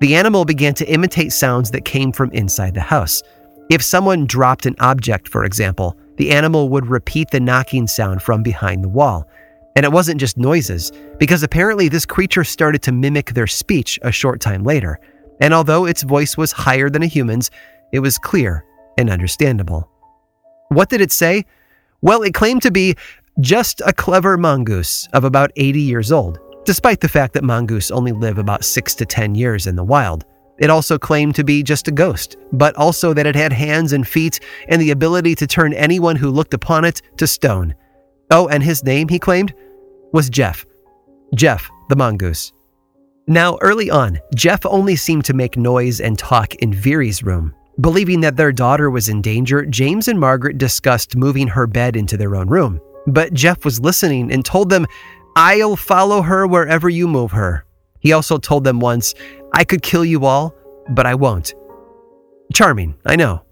The 0.00 0.14
animal 0.14 0.44
began 0.44 0.74
to 0.74 0.88
imitate 0.88 1.32
sounds 1.32 1.70
that 1.70 1.84
came 1.84 2.12
from 2.12 2.30
inside 2.30 2.74
the 2.74 2.80
house. 2.80 3.22
If 3.70 3.82
someone 3.82 4.26
dropped 4.26 4.66
an 4.66 4.76
object, 4.78 5.28
for 5.28 5.44
example, 5.44 5.96
the 6.16 6.30
animal 6.30 6.68
would 6.68 6.86
repeat 6.86 7.30
the 7.30 7.40
knocking 7.40 7.86
sound 7.86 8.22
from 8.22 8.42
behind 8.42 8.84
the 8.84 8.88
wall. 8.88 9.26
And 9.74 9.84
it 9.84 9.92
wasn't 9.92 10.20
just 10.20 10.38
noises, 10.38 10.92
because 11.18 11.42
apparently 11.42 11.88
this 11.88 12.06
creature 12.06 12.44
started 12.44 12.82
to 12.82 12.92
mimic 12.92 13.32
their 13.34 13.46
speech 13.46 13.98
a 14.02 14.12
short 14.12 14.40
time 14.40 14.64
later. 14.64 14.98
And 15.40 15.52
although 15.52 15.84
its 15.84 16.02
voice 16.02 16.36
was 16.36 16.52
higher 16.52 16.88
than 16.88 17.02
a 17.02 17.06
human's, 17.06 17.50
it 17.92 18.00
was 18.00 18.18
clear 18.18 18.64
and 18.96 19.10
understandable. 19.10 19.90
What 20.68 20.88
did 20.88 21.00
it 21.00 21.12
say? 21.12 21.44
Well, 22.00 22.22
it 22.22 22.34
claimed 22.34 22.62
to 22.62 22.70
be 22.70 22.96
just 23.40 23.82
a 23.84 23.92
clever 23.92 24.38
mongoose 24.38 25.08
of 25.12 25.24
about 25.24 25.52
80 25.56 25.80
years 25.80 26.10
old, 26.10 26.38
despite 26.64 27.00
the 27.00 27.08
fact 27.08 27.34
that 27.34 27.44
mongoose 27.44 27.90
only 27.90 28.12
live 28.12 28.38
about 28.38 28.64
6 28.64 28.94
to 28.94 29.04
10 29.04 29.34
years 29.34 29.66
in 29.66 29.76
the 29.76 29.84
wild. 29.84 30.24
It 30.58 30.70
also 30.70 30.98
claimed 30.98 31.34
to 31.34 31.44
be 31.44 31.62
just 31.62 31.86
a 31.88 31.92
ghost, 31.92 32.36
but 32.52 32.74
also 32.76 33.12
that 33.12 33.26
it 33.26 33.36
had 33.36 33.52
hands 33.52 33.92
and 33.92 34.08
feet 34.08 34.40
and 34.68 34.80
the 34.80 34.90
ability 34.90 35.34
to 35.34 35.46
turn 35.46 35.74
anyone 35.74 36.16
who 36.16 36.30
looked 36.30 36.54
upon 36.54 36.86
it 36.86 37.02
to 37.18 37.26
stone. 37.26 37.74
Oh, 38.30 38.48
and 38.48 38.62
his 38.62 38.82
name, 38.82 39.08
he 39.08 39.18
claimed, 39.18 39.54
was 40.12 40.30
Gef. 40.30 40.64
Gef, 41.34 41.68
the 41.90 41.96
mongoose. 41.96 42.52
Now, 43.28 43.58
early 43.60 43.90
on, 43.90 44.18
Gef 44.34 44.64
only 44.64 44.96
seemed 44.96 45.26
to 45.26 45.34
make 45.34 45.58
noise 45.58 46.00
and 46.00 46.18
talk 46.18 46.54
in 46.56 46.72
Voirrey's 46.72 47.22
room. 47.22 47.54
Believing 47.80 48.20
that 48.20 48.36
their 48.36 48.52
daughter 48.52 48.88
was 48.88 49.10
in 49.10 49.20
danger, 49.20 49.66
James 49.66 50.08
and 50.08 50.18
Margaret 50.18 50.56
discussed 50.56 51.16
moving 51.16 51.48
her 51.48 51.66
bed 51.66 51.96
into 51.96 52.16
their 52.16 52.34
own 52.34 52.48
room. 52.48 52.80
But 53.06 53.32
Gef 53.34 53.64
was 53.64 53.80
listening 53.80 54.32
and 54.32 54.44
told 54.44 54.70
them, 54.70 54.86
I'll 55.36 55.76
follow 55.76 56.22
her 56.22 56.46
wherever 56.46 56.88
you 56.88 57.06
move 57.06 57.32
her. 57.32 57.64
He 58.00 58.12
also 58.12 58.38
told 58.38 58.64
them 58.64 58.80
once, 58.80 59.14
I 59.52 59.64
could 59.64 59.82
kill 59.82 60.04
you 60.04 60.24
all, 60.24 60.54
but 60.90 61.06
I 61.06 61.14
won't. 61.14 61.54
Charming, 62.54 62.94
I 63.04 63.16
know. 63.16 63.42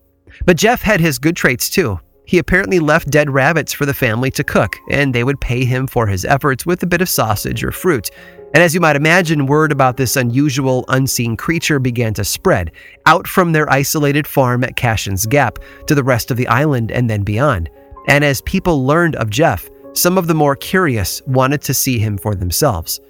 But 0.44 0.56
Gef 0.56 0.82
had 0.82 1.00
his 1.00 1.18
good 1.18 1.36
traits 1.36 1.68
too. 1.68 2.00
He 2.26 2.38
apparently 2.38 2.78
left 2.78 3.10
dead 3.10 3.28
rabbits 3.30 3.72
for 3.72 3.84
the 3.84 3.92
family 3.92 4.30
to 4.32 4.44
cook, 4.44 4.76
and 4.90 5.14
they 5.14 5.24
would 5.24 5.40
pay 5.40 5.64
him 5.64 5.86
for 5.86 6.06
his 6.06 6.24
efforts 6.24 6.64
with 6.64 6.82
a 6.82 6.86
bit 6.86 7.02
of 7.02 7.08
sausage 7.08 7.62
or 7.62 7.70
fruit. 7.70 8.10
And 8.54 8.62
as 8.62 8.74
you 8.74 8.80
might 8.80 8.96
imagine, 8.96 9.46
word 9.46 9.72
about 9.72 9.96
this 9.96 10.16
unusual, 10.16 10.84
unseen 10.88 11.36
creature 11.36 11.78
began 11.78 12.14
to 12.14 12.24
spread 12.24 12.70
out 13.04 13.26
from 13.26 13.52
their 13.52 13.70
isolated 13.70 14.26
farm 14.26 14.64
at 14.64 14.76
Cashen's 14.76 15.26
Gap 15.26 15.58
to 15.86 15.94
the 15.94 16.04
rest 16.04 16.30
of 16.30 16.36
the 16.36 16.48
island 16.48 16.90
and 16.90 17.10
then 17.10 17.24
beyond. 17.24 17.68
And 18.06 18.24
as 18.24 18.40
people 18.42 18.86
learned 18.86 19.16
of 19.16 19.30
Gef, 19.30 19.68
some 19.94 20.18
of 20.18 20.26
the 20.26 20.34
more 20.34 20.56
curious 20.56 21.22
wanted 21.26 21.62
to 21.62 21.74
see 21.74 21.98
him 21.98 22.18
for 22.18 22.34
themselves. 22.34 23.00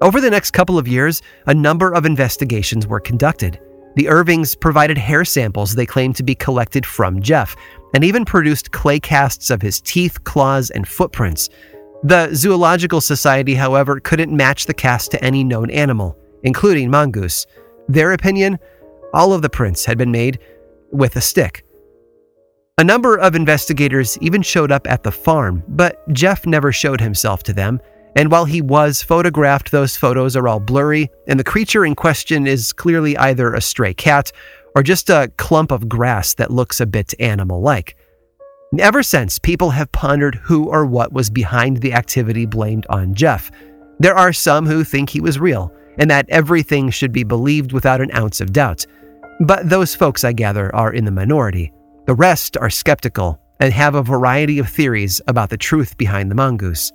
Over 0.00 0.20
the 0.20 0.30
next 0.30 0.52
couple 0.52 0.78
of 0.78 0.88
years, 0.88 1.20
a 1.46 1.54
number 1.54 1.92
of 1.92 2.06
investigations 2.06 2.86
were 2.86 3.00
conducted. 3.00 3.60
The 3.96 4.08
Irvings 4.08 4.54
provided 4.54 4.96
hair 4.96 5.24
samples 5.24 5.74
they 5.74 5.84
claimed 5.84 6.16
to 6.16 6.22
be 6.22 6.34
collected 6.34 6.86
from 6.86 7.20
Gef, 7.20 7.54
and 7.94 8.04
even 8.04 8.24
produced 8.24 8.70
clay 8.70 9.00
casts 9.00 9.50
of 9.50 9.60
his 9.60 9.80
teeth, 9.80 10.22
claws, 10.24 10.70
and 10.70 10.88
footprints. 10.88 11.50
The 12.02 12.34
Zoological 12.34 13.00
Society, 13.00 13.54
however, 13.54 14.00
couldn't 14.00 14.34
match 14.34 14.64
the 14.64 14.74
cast 14.74 15.10
to 15.10 15.22
any 15.22 15.44
known 15.44 15.70
animal, 15.70 16.16
including 16.44 16.90
mongoose. 16.90 17.46
Their 17.88 18.12
opinion 18.12 18.58
all 19.12 19.32
of 19.32 19.42
the 19.42 19.50
prints 19.50 19.84
had 19.84 19.98
been 19.98 20.12
made 20.12 20.38
with 20.92 21.16
a 21.16 21.20
stick. 21.20 21.64
A 22.80 22.82
number 22.82 23.18
of 23.18 23.34
investigators 23.34 24.16
even 24.22 24.40
showed 24.40 24.72
up 24.72 24.88
at 24.88 25.02
the 25.02 25.12
farm, 25.12 25.62
but 25.68 26.02
Gef 26.14 26.46
never 26.46 26.72
showed 26.72 26.98
himself 26.98 27.42
to 27.42 27.52
them. 27.52 27.78
And 28.16 28.30
while 28.30 28.46
he 28.46 28.62
was 28.62 29.02
photographed, 29.02 29.70
those 29.70 29.98
photos 29.98 30.34
are 30.34 30.48
all 30.48 30.60
blurry, 30.60 31.10
and 31.28 31.38
the 31.38 31.44
creature 31.44 31.84
in 31.84 31.94
question 31.94 32.46
is 32.46 32.72
clearly 32.72 33.18
either 33.18 33.52
a 33.52 33.60
stray 33.60 33.92
cat 33.92 34.32
or 34.74 34.82
just 34.82 35.10
a 35.10 35.30
clump 35.36 35.72
of 35.72 35.90
grass 35.90 36.32
that 36.32 36.50
looks 36.50 36.80
a 36.80 36.86
bit 36.86 37.12
animal 37.20 37.60
like. 37.60 37.98
Ever 38.78 39.02
since, 39.02 39.38
people 39.38 39.68
have 39.68 39.92
pondered 39.92 40.36
who 40.36 40.70
or 40.70 40.86
what 40.86 41.12
was 41.12 41.28
behind 41.28 41.82
the 41.82 41.92
activity 41.92 42.46
blamed 42.46 42.86
on 42.88 43.12
Gef. 43.12 43.50
There 43.98 44.16
are 44.16 44.32
some 44.32 44.64
who 44.64 44.84
think 44.84 45.10
he 45.10 45.20
was 45.20 45.38
real, 45.38 45.70
and 45.98 46.10
that 46.10 46.30
everything 46.30 46.88
should 46.88 47.12
be 47.12 47.24
believed 47.24 47.72
without 47.72 48.00
an 48.00 48.10
ounce 48.14 48.40
of 48.40 48.54
doubt. 48.54 48.86
But 49.38 49.68
those 49.68 49.94
folks, 49.94 50.24
I 50.24 50.32
gather, 50.32 50.74
are 50.74 50.94
in 50.94 51.04
the 51.04 51.10
minority. 51.10 51.74
The 52.10 52.16
rest 52.16 52.56
are 52.56 52.70
skeptical 52.70 53.38
and 53.60 53.72
have 53.72 53.94
a 53.94 54.02
variety 54.02 54.58
of 54.58 54.68
theories 54.68 55.20
about 55.28 55.48
the 55.48 55.56
truth 55.56 55.96
behind 55.96 56.28
the 56.28 56.34
mongoose. 56.34 56.90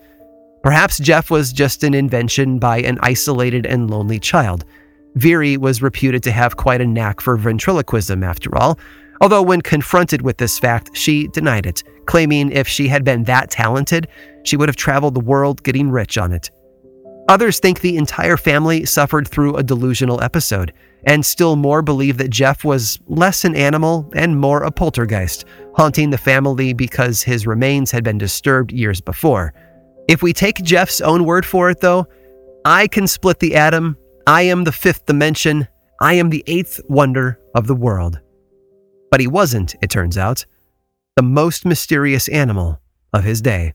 Perhaps 0.61 0.99
Gef 0.99 1.29
was 1.29 1.53
just 1.53 1.85
an 1.85 1.93
invention 1.93 2.59
by 2.59 2.79
an 2.79 2.99
isolated 3.01 3.65
and 3.65 3.89
lonely 3.89 4.19
child 4.19 4.65
Voirrey 5.17 5.57
was 5.57 5.81
reputed 5.81 6.21
to 6.23 6.33
have 6.33 6.57
quite 6.57 6.81
a 6.81 6.85
knack 6.85 7.21
for 7.21 7.37
ventriloquism, 7.37 8.25
after 8.25 8.53
all, 8.57 8.77
although 9.21 9.41
when 9.41 9.61
confronted 9.61 10.21
with 10.21 10.35
this 10.35 10.59
fact, 10.59 10.89
she 10.97 11.29
denied 11.29 11.65
it, 11.65 11.81
claiming 12.07 12.51
if 12.51 12.67
she 12.67 12.89
had 12.89 13.05
been 13.05 13.23
that 13.23 13.49
talented, 13.49 14.09
she 14.43 14.57
would 14.57 14.67
have 14.67 14.75
traveled 14.75 15.13
the 15.13 15.21
world 15.21 15.63
getting 15.63 15.89
rich 15.89 16.17
on 16.17 16.33
it. 16.33 16.51
Others 17.29 17.61
think 17.61 17.79
the 17.79 17.95
entire 17.95 18.35
family 18.35 18.83
suffered 18.83 19.29
through 19.29 19.55
a 19.55 19.63
delusional 19.63 20.21
episode, 20.21 20.73
and 21.05 21.25
still 21.25 21.55
more 21.55 21.81
believe 21.81 22.17
that 22.17 22.31
Gef 22.31 22.63
was 22.63 22.99
less 23.07 23.45
an 23.45 23.55
animal 23.55 24.11
and 24.15 24.39
more 24.39 24.63
a 24.63 24.71
poltergeist, 24.71 25.45
haunting 25.75 26.09
the 26.09 26.17
family 26.17 26.73
because 26.73 27.21
his 27.21 27.45
remains 27.45 27.91
had 27.91 28.03
been 28.03 28.17
disturbed 28.17 28.71
years 28.71 29.01
before. 29.01 29.53
If 30.07 30.21
we 30.21 30.33
take 30.33 30.63
Gef's 30.63 31.01
own 31.01 31.25
word 31.25 31.45
for 31.45 31.69
it, 31.69 31.81
though, 31.81 32.07
I 32.63 32.87
can 32.87 33.07
split 33.07 33.39
the 33.39 33.55
atom 33.55 33.97
I 34.27 34.41
am 34.43 34.63
the 34.63 34.71
fifth 34.71 35.05
dimension. 35.05 35.67
I 36.01 36.13
am 36.13 36.31
the 36.31 36.43
eighth 36.47 36.81
wonder 36.89 37.39
of 37.53 37.67
the 37.67 37.75
world. 37.75 38.19
But 39.11 39.19
he 39.19 39.27
wasn't, 39.27 39.75
it 39.83 39.91
turns 39.91 40.17
out, 40.17 40.45
the 41.15 41.21
most 41.21 41.63
mysterious 41.63 42.27
animal 42.27 42.81
of 43.13 43.23
his 43.23 43.41
day. 43.41 43.73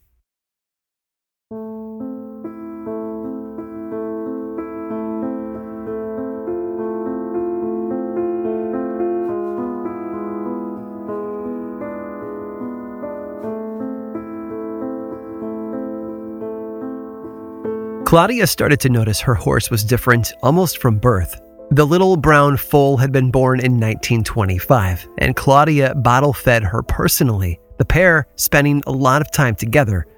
Claudia 18.11 18.45
started 18.45 18.81
to 18.81 18.88
notice 18.88 19.21
her 19.21 19.37
horse 19.37 19.71
was 19.71 19.85
different 19.85 20.33
almost 20.43 20.79
from 20.79 20.99
birth. 20.99 21.40
The 21.71 21.87
little 21.87 22.17
brown 22.17 22.57
foal 22.57 22.97
had 22.97 23.12
been 23.12 23.31
born 23.31 23.61
in 23.61 23.79
1925, 23.79 25.09
and 25.19 25.37
Claudia 25.37 25.95
bottle 25.95 26.33
fed 26.33 26.64
her 26.64 26.83
personally, 26.83 27.61
the 27.79 27.85
pair 27.85 28.26
spending 28.35 28.83
a 28.88 28.90
lot 28.90 29.23
of 29.23 29.31
time 29.31 29.55
together. 29.55 30.09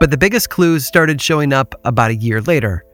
But 0.00 0.10
the 0.10 0.18
biggest 0.18 0.50
clues 0.50 0.84
started 0.84 1.22
showing 1.22 1.52
up 1.52 1.76
about 1.84 2.10
a 2.10 2.16
year 2.16 2.42
later. 2.42 2.84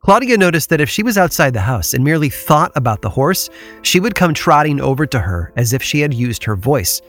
Claudia 0.00 0.36
noticed 0.36 0.68
that 0.68 0.82
if 0.82 0.90
she 0.90 1.02
was 1.02 1.16
outside 1.16 1.54
the 1.54 1.60
house 1.62 1.94
and 1.94 2.04
merely 2.04 2.28
thought 2.28 2.72
about 2.74 3.00
the 3.00 3.08
horse, 3.08 3.48
she 3.80 3.98
would 3.98 4.14
come 4.14 4.34
trotting 4.34 4.78
over 4.82 5.06
to 5.06 5.20
her 5.20 5.54
as 5.56 5.72
if 5.72 5.82
she 5.82 6.00
had 6.00 6.12
used 6.12 6.44
her 6.44 6.54
voice, 6.54 7.00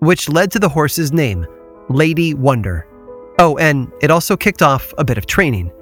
which 0.00 0.28
led 0.28 0.52
to 0.52 0.58
the 0.58 0.68
horse's 0.68 1.10
name, 1.10 1.46
Lady 1.88 2.34
Wonder. 2.34 2.86
Oh, 3.38 3.56
and 3.56 3.90
it 4.02 4.10
also 4.10 4.36
kicked 4.36 4.60
off 4.60 4.92
a 4.98 5.04
bit 5.04 5.16
of 5.16 5.24
training. 5.24 5.72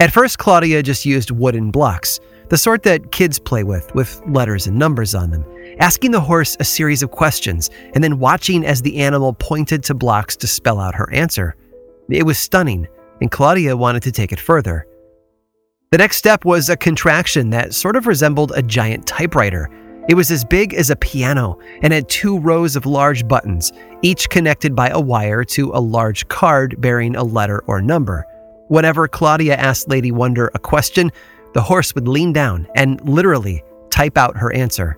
At 0.00 0.10
first, 0.10 0.38
Claudia 0.38 0.82
just 0.82 1.04
used 1.04 1.30
wooden 1.30 1.70
blocks, 1.70 2.20
the 2.48 2.56
sort 2.56 2.84
that 2.84 3.12
kids 3.12 3.38
play 3.38 3.64
with, 3.64 3.94
with 3.94 4.22
letters 4.26 4.66
and 4.66 4.78
numbers 4.78 5.14
on 5.14 5.30
them, 5.30 5.44
asking 5.78 6.12
the 6.12 6.20
horse 6.20 6.56
a 6.58 6.64
series 6.64 7.02
of 7.02 7.10
questions 7.10 7.68
and 7.94 8.02
then 8.02 8.18
watching 8.18 8.64
as 8.64 8.80
the 8.80 8.96
animal 8.96 9.34
pointed 9.34 9.84
to 9.84 9.94
blocks 9.94 10.36
to 10.38 10.46
spell 10.46 10.80
out 10.80 10.94
her 10.94 11.12
answer. 11.12 11.54
It 12.08 12.24
was 12.24 12.38
stunning, 12.38 12.88
and 13.20 13.30
Claudia 13.30 13.76
wanted 13.76 14.02
to 14.04 14.10
take 14.10 14.32
it 14.32 14.40
further. 14.40 14.86
The 15.90 15.98
next 15.98 16.16
step 16.16 16.46
was 16.46 16.70
a 16.70 16.78
contraction 16.78 17.50
that 17.50 17.74
sort 17.74 17.94
of 17.94 18.06
resembled 18.06 18.52
a 18.56 18.62
giant 18.62 19.06
typewriter. 19.06 19.68
It 20.08 20.14
was 20.14 20.30
as 20.30 20.46
big 20.46 20.72
as 20.72 20.88
a 20.88 20.96
piano 20.96 21.58
and 21.82 21.92
had 21.92 22.08
two 22.08 22.38
rows 22.38 22.74
of 22.74 22.86
large 22.86 23.28
buttons, 23.28 23.70
each 24.00 24.30
connected 24.30 24.74
by 24.74 24.88
a 24.88 24.98
wire 24.98 25.44
to 25.44 25.72
a 25.74 25.80
large 25.80 26.26
card 26.28 26.80
bearing 26.80 27.16
a 27.16 27.22
letter 27.22 27.62
or 27.66 27.82
number. 27.82 28.26
Whenever 28.70 29.08
Claudia 29.08 29.56
asked 29.56 29.88
Lady 29.88 30.12
Wonder 30.12 30.48
a 30.54 30.58
question, 30.60 31.10
the 31.54 31.60
horse 31.60 31.92
would 31.96 32.06
lean 32.06 32.32
down 32.32 32.68
and 32.76 33.00
literally 33.00 33.64
type 33.90 34.16
out 34.16 34.36
her 34.36 34.52
answer. 34.52 34.96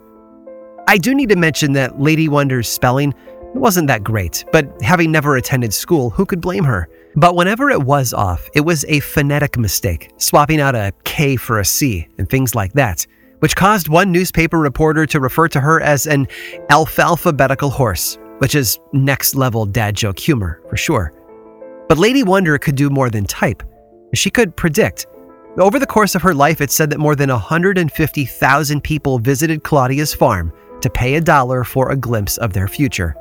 I 0.86 0.98
do 0.98 1.14
need 1.14 1.30
to 1.30 1.36
mention 1.36 1.72
that 1.72 1.98
Lady 1.98 2.28
Wonder's 2.28 2.68
spelling 2.68 3.14
wasn't 3.54 3.86
that 3.86 4.04
great, 4.04 4.44
but 4.52 4.70
having 4.82 5.10
never 5.10 5.36
attended 5.36 5.72
school, 5.72 6.10
who 6.10 6.26
could 6.26 6.42
blame 6.42 6.64
her? 6.64 6.86
But 7.16 7.34
whenever 7.34 7.70
it 7.70 7.80
was 7.80 8.12
off, 8.12 8.46
it 8.54 8.60
was 8.60 8.84
a 8.88 9.00
phonetic 9.00 9.56
mistake, 9.56 10.10
swapping 10.18 10.60
out 10.60 10.74
a 10.74 10.92
K 11.04 11.36
for 11.36 11.58
a 11.58 11.64
C 11.64 12.06
and 12.18 12.28
things 12.28 12.54
like 12.54 12.74
that, 12.74 13.06
which 13.38 13.56
caused 13.56 13.88
one 13.88 14.12
newspaper 14.12 14.58
reporter 14.58 15.06
to 15.06 15.18
refer 15.18 15.48
to 15.48 15.60
her 15.60 15.80
as 15.80 16.06
an 16.06 16.28
alphabetical 16.68 17.70
horse, 17.70 18.18
which 18.36 18.54
is 18.54 18.78
next 18.92 19.34
level 19.34 19.64
dad 19.64 19.96
joke 19.96 20.18
humor, 20.18 20.60
for 20.68 20.76
sure. 20.76 21.14
But 21.92 21.98
Lady 21.98 22.22
Wonder 22.22 22.56
could 22.56 22.74
do 22.74 22.88
more 22.88 23.10
than 23.10 23.26
type. 23.26 23.62
She 24.14 24.30
could 24.30 24.56
predict. 24.56 25.06
Over 25.58 25.78
the 25.78 25.86
course 25.86 26.14
of 26.14 26.22
her 26.22 26.32
life, 26.32 26.62
it's 26.62 26.74
said 26.74 26.88
that 26.88 26.98
more 26.98 27.14
than 27.14 27.28
150,000 27.28 28.80
people 28.82 29.18
visited 29.18 29.62
Claudia's 29.62 30.14
farm 30.14 30.54
to 30.80 30.88
pay 30.88 31.16
a 31.16 31.20
dollar 31.20 31.64
for 31.64 31.90
a 31.90 31.96
glimpse 31.96 32.38
of 32.38 32.54
their 32.54 32.66
future. 32.66 33.14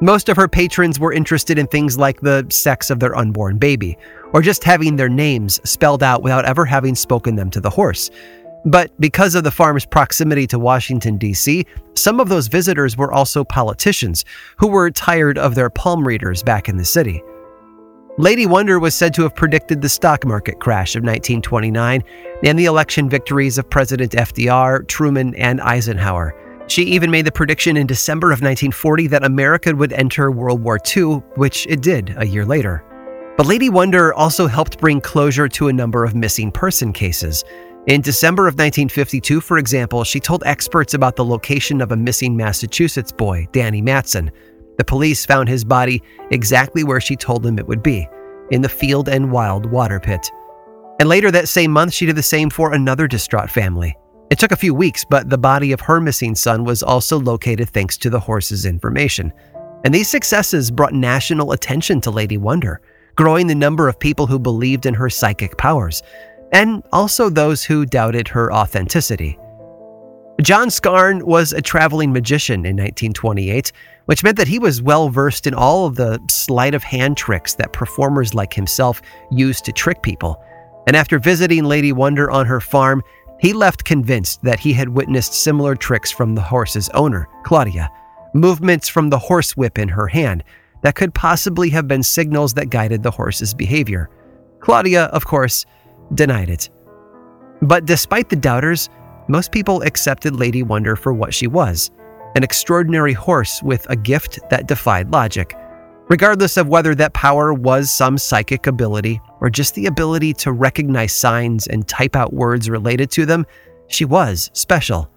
Most 0.00 0.28
of 0.28 0.36
her 0.36 0.46
patrons 0.46 1.00
were 1.00 1.12
interested 1.12 1.58
in 1.58 1.66
things 1.66 1.98
like 1.98 2.20
the 2.20 2.46
sex 2.48 2.90
of 2.90 3.00
their 3.00 3.16
unborn 3.16 3.58
baby, 3.58 3.98
or 4.32 4.40
just 4.40 4.62
having 4.62 4.94
their 4.94 5.08
names 5.08 5.60
spelled 5.68 6.04
out 6.04 6.22
without 6.22 6.44
ever 6.44 6.64
having 6.64 6.94
spoken 6.94 7.34
them 7.34 7.50
to 7.50 7.60
the 7.60 7.70
horse. 7.70 8.08
But 8.64 8.92
because 9.00 9.34
of 9.34 9.42
the 9.42 9.50
farm's 9.50 9.84
proximity 9.84 10.46
to 10.46 10.60
Washington, 10.60 11.18
D.C., 11.18 11.66
some 11.96 12.20
of 12.20 12.28
those 12.28 12.46
visitors 12.46 12.96
were 12.96 13.12
also 13.12 13.42
politicians 13.42 14.24
who 14.58 14.68
were 14.68 14.92
tired 14.92 15.38
of 15.38 15.56
their 15.56 15.70
palm 15.70 16.06
readers 16.06 16.44
back 16.44 16.68
in 16.68 16.76
the 16.76 16.84
city. 16.84 17.20
Lady 18.18 18.44
Wonder 18.44 18.78
was 18.78 18.94
said 18.94 19.14
to 19.14 19.22
have 19.22 19.34
predicted 19.34 19.80
the 19.80 19.88
stock 19.88 20.26
market 20.26 20.60
crash 20.60 20.94
of 20.96 21.02
1929 21.02 22.04
and 22.44 22.58
the 22.58 22.66
election 22.66 23.08
victories 23.08 23.56
of 23.56 23.70
President 23.70 24.12
FDR, 24.12 24.86
Truman, 24.86 25.34
and 25.36 25.62
Eisenhower. 25.62 26.34
She 26.66 26.82
even 26.82 27.10
made 27.10 27.24
the 27.24 27.32
prediction 27.32 27.78
in 27.78 27.86
December 27.86 28.26
of 28.26 28.42
1940 28.42 29.06
that 29.06 29.24
America 29.24 29.74
would 29.74 29.94
enter 29.94 30.30
World 30.30 30.62
War 30.62 30.78
II, 30.94 31.22
which 31.36 31.66
it 31.68 31.80
did 31.80 32.14
a 32.18 32.26
year 32.26 32.44
later. 32.44 32.84
But 33.38 33.46
Lady 33.46 33.70
Wonder 33.70 34.12
also 34.12 34.46
helped 34.46 34.78
bring 34.78 35.00
closure 35.00 35.48
to 35.48 35.68
a 35.68 35.72
number 35.72 36.04
of 36.04 36.14
missing 36.14 36.52
person 36.52 36.92
cases. 36.92 37.42
In 37.86 38.02
December 38.02 38.42
of 38.42 38.52
1952, 38.54 39.40
for 39.40 39.56
example, 39.56 40.04
she 40.04 40.20
told 40.20 40.42
experts 40.44 40.92
about 40.92 41.16
the 41.16 41.24
location 41.24 41.80
of 41.80 41.92
a 41.92 41.96
missing 41.96 42.36
Massachusetts 42.36 43.10
boy, 43.10 43.48
Danny 43.52 43.80
Matson, 43.80 44.30
The 44.82 44.86
police 44.86 45.24
found 45.24 45.48
his 45.48 45.64
body 45.64 46.02
exactly 46.32 46.82
where 46.82 47.00
she 47.00 47.14
told 47.14 47.44
them 47.44 47.56
it 47.56 47.68
would 47.68 47.84
be 47.84 48.08
in 48.50 48.62
the 48.62 48.68
field 48.68 49.08
and 49.08 49.30
wild 49.30 49.64
water 49.64 50.00
pit. 50.00 50.28
And 50.98 51.08
later 51.08 51.30
that 51.30 51.48
same 51.48 51.70
month, 51.70 51.92
she 51.92 52.04
did 52.04 52.16
the 52.16 52.22
same 52.24 52.50
for 52.50 52.72
another 52.72 53.06
distraught 53.06 53.48
family. 53.48 53.96
It 54.28 54.40
took 54.40 54.50
a 54.50 54.56
few 54.56 54.74
weeks, 54.74 55.04
but 55.04 55.30
the 55.30 55.38
body 55.38 55.70
of 55.70 55.80
her 55.82 56.00
missing 56.00 56.34
son 56.34 56.64
was 56.64 56.82
also 56.82 57.20
located 57.20 57.68
thanks 57.70 57.96
to 57.98 58.10
the 58.10 58.18
horse's 58.18 58.66
information. 58.66 59.32
And 59.84 59.94
these 59.94 60.08
successes 60.08 60.72
brought 60.72 60.94
national 60.94 61.52
attention 61.52 62.00
to 62.00 62.10
Lady 62.10 62.36
Wonder, 62.36 62.80
growing 63.14 63.46
the 63.46 63.54
number 63.54 63.88
of 63.88 64.00
people 64.00 64.26
who 64.26 64.40
believed 64.40 64.84
in 64.84 64.94
her 64.94 65.08
psychic 65.08 65.56
powers, 65.58 66.02
and 66.50 66.82
also 66.90 67.30
those 67.30 67.62
who 67.62 67.86
doubted 67.86 68.26
her 68.26 68.52
authenticity. 68.52 69.38
John 70.40 70.70
Scarne 70.70 71.22
was 71.24 71.52
a 71.52 71.62
traveling 71.62 72.12
magician 72.12 72.66
in 72.66 72.74
1928, 72.74 73.70
which 74.06 74.24
meant 74.24 74.36
that 74.36 74.48
he 74.48 74.58
was 74.58 74.82
well 74.82 75.08
versed 75.08 75.46
in 75.46 75.54
all 75.54 75.86
of 75.86 75.96
the 75.96 76.20
sleight 76.28 76.74
of 76.74 76.82
hand 76.82 77.16
tricks 77.16 77.54
that 77.54 77.72
performers 77.72 78.34
like 78.34 78.52
himself 78.52 79.00
used 79.30 79.64
to 79.64 79.72
trick 79.72 80.02
people. 80.02 80.42
And 80.86 80.96
after 80.96 81.18
visiting 81.18 81.64
Lady 81.64 81.92
Wonder 81.92 82.30
on 82.30 82.46
her 82.46 82.60
farm, 82.60 83.02
he 83.40 83.52
left 83.52 83.84
convinced 83.84 84.42
that 84.42 84.60
he 84.60 84.72
had 84.72 84.88
witnessed 84.88 85.34
similar 85.34 85.74
tricks 85.74 86.10
from 86.10 86.34
the 86.34 86.42
horse's 86.42 86.88
owner, 86.90 87.28
Claudia 87.44 87.90
movements 88.34 88.88
from 88.88 89.10
the 89.10 89.18
horsewhip 89.18 89.78
in 89.78 89.88
her 89.88 90.06
hand 90.06 90.44
that 90.82 90.94
could 90.94 91.14
possibly 91.14 91.70
have 91.70 91.86
been 91.86 92.02
signals 92.02 92.54
that 92.54 92.70
guided 92.70 93.02
the 93.02 93.10
horse's 93.10 93.54
behavior. 93.54 94.10
Claudia, 94.60 95.04
of 95.06 95.24
course, 95.24 95.64
denied 96.14 96.50
it. 96.50 96.70
But 97.60 97.84
despite 97.84 98.28
the 98.28 98.36
doubters, 98.36 98.88
most 99.28 99.52
people 99.52 99.82
accepted 99.82 100.34
Lady 100.34 100.62
Wonder 100.62 100.96
for 100.96 101.12
what 101.12 101.32
she 101.32 101.46
was 101.46 101.90
an 102.34 102.42
extraordinary 102.42 103.12
horse 103.12 103.62
with 103.62 103.88
a 103.90 103.96
gift 103.96 104.38
that 104.50 104.66
defied 104.66 105.12
logic. 105.12 105.54
Regardless 106.08 106.56
of 106.56 106.68
whether 106.68 106.94
that 106.94 107.14
power 107.14 107.54
was 107.54 107.90
some 107.90 108.18
psychic 108.18 108.66
ability 108.66 109.20
or 109.40 109.48
just 109.48 109.74
the 109.74 109.86
ability 109.86 110.34
to 110.34 110.52
recognize 110.52 111.12
signs 111.12 111.66
and 111.66 111.88
type 111.88 112.16
out 112.16 112.32
words 112.32 112.68
related 112.68 113.10
to 113.12 113.24
them, 113.24 113.46
she 113.88 114.04
was 114.04 114.50
special. 114.52 115.10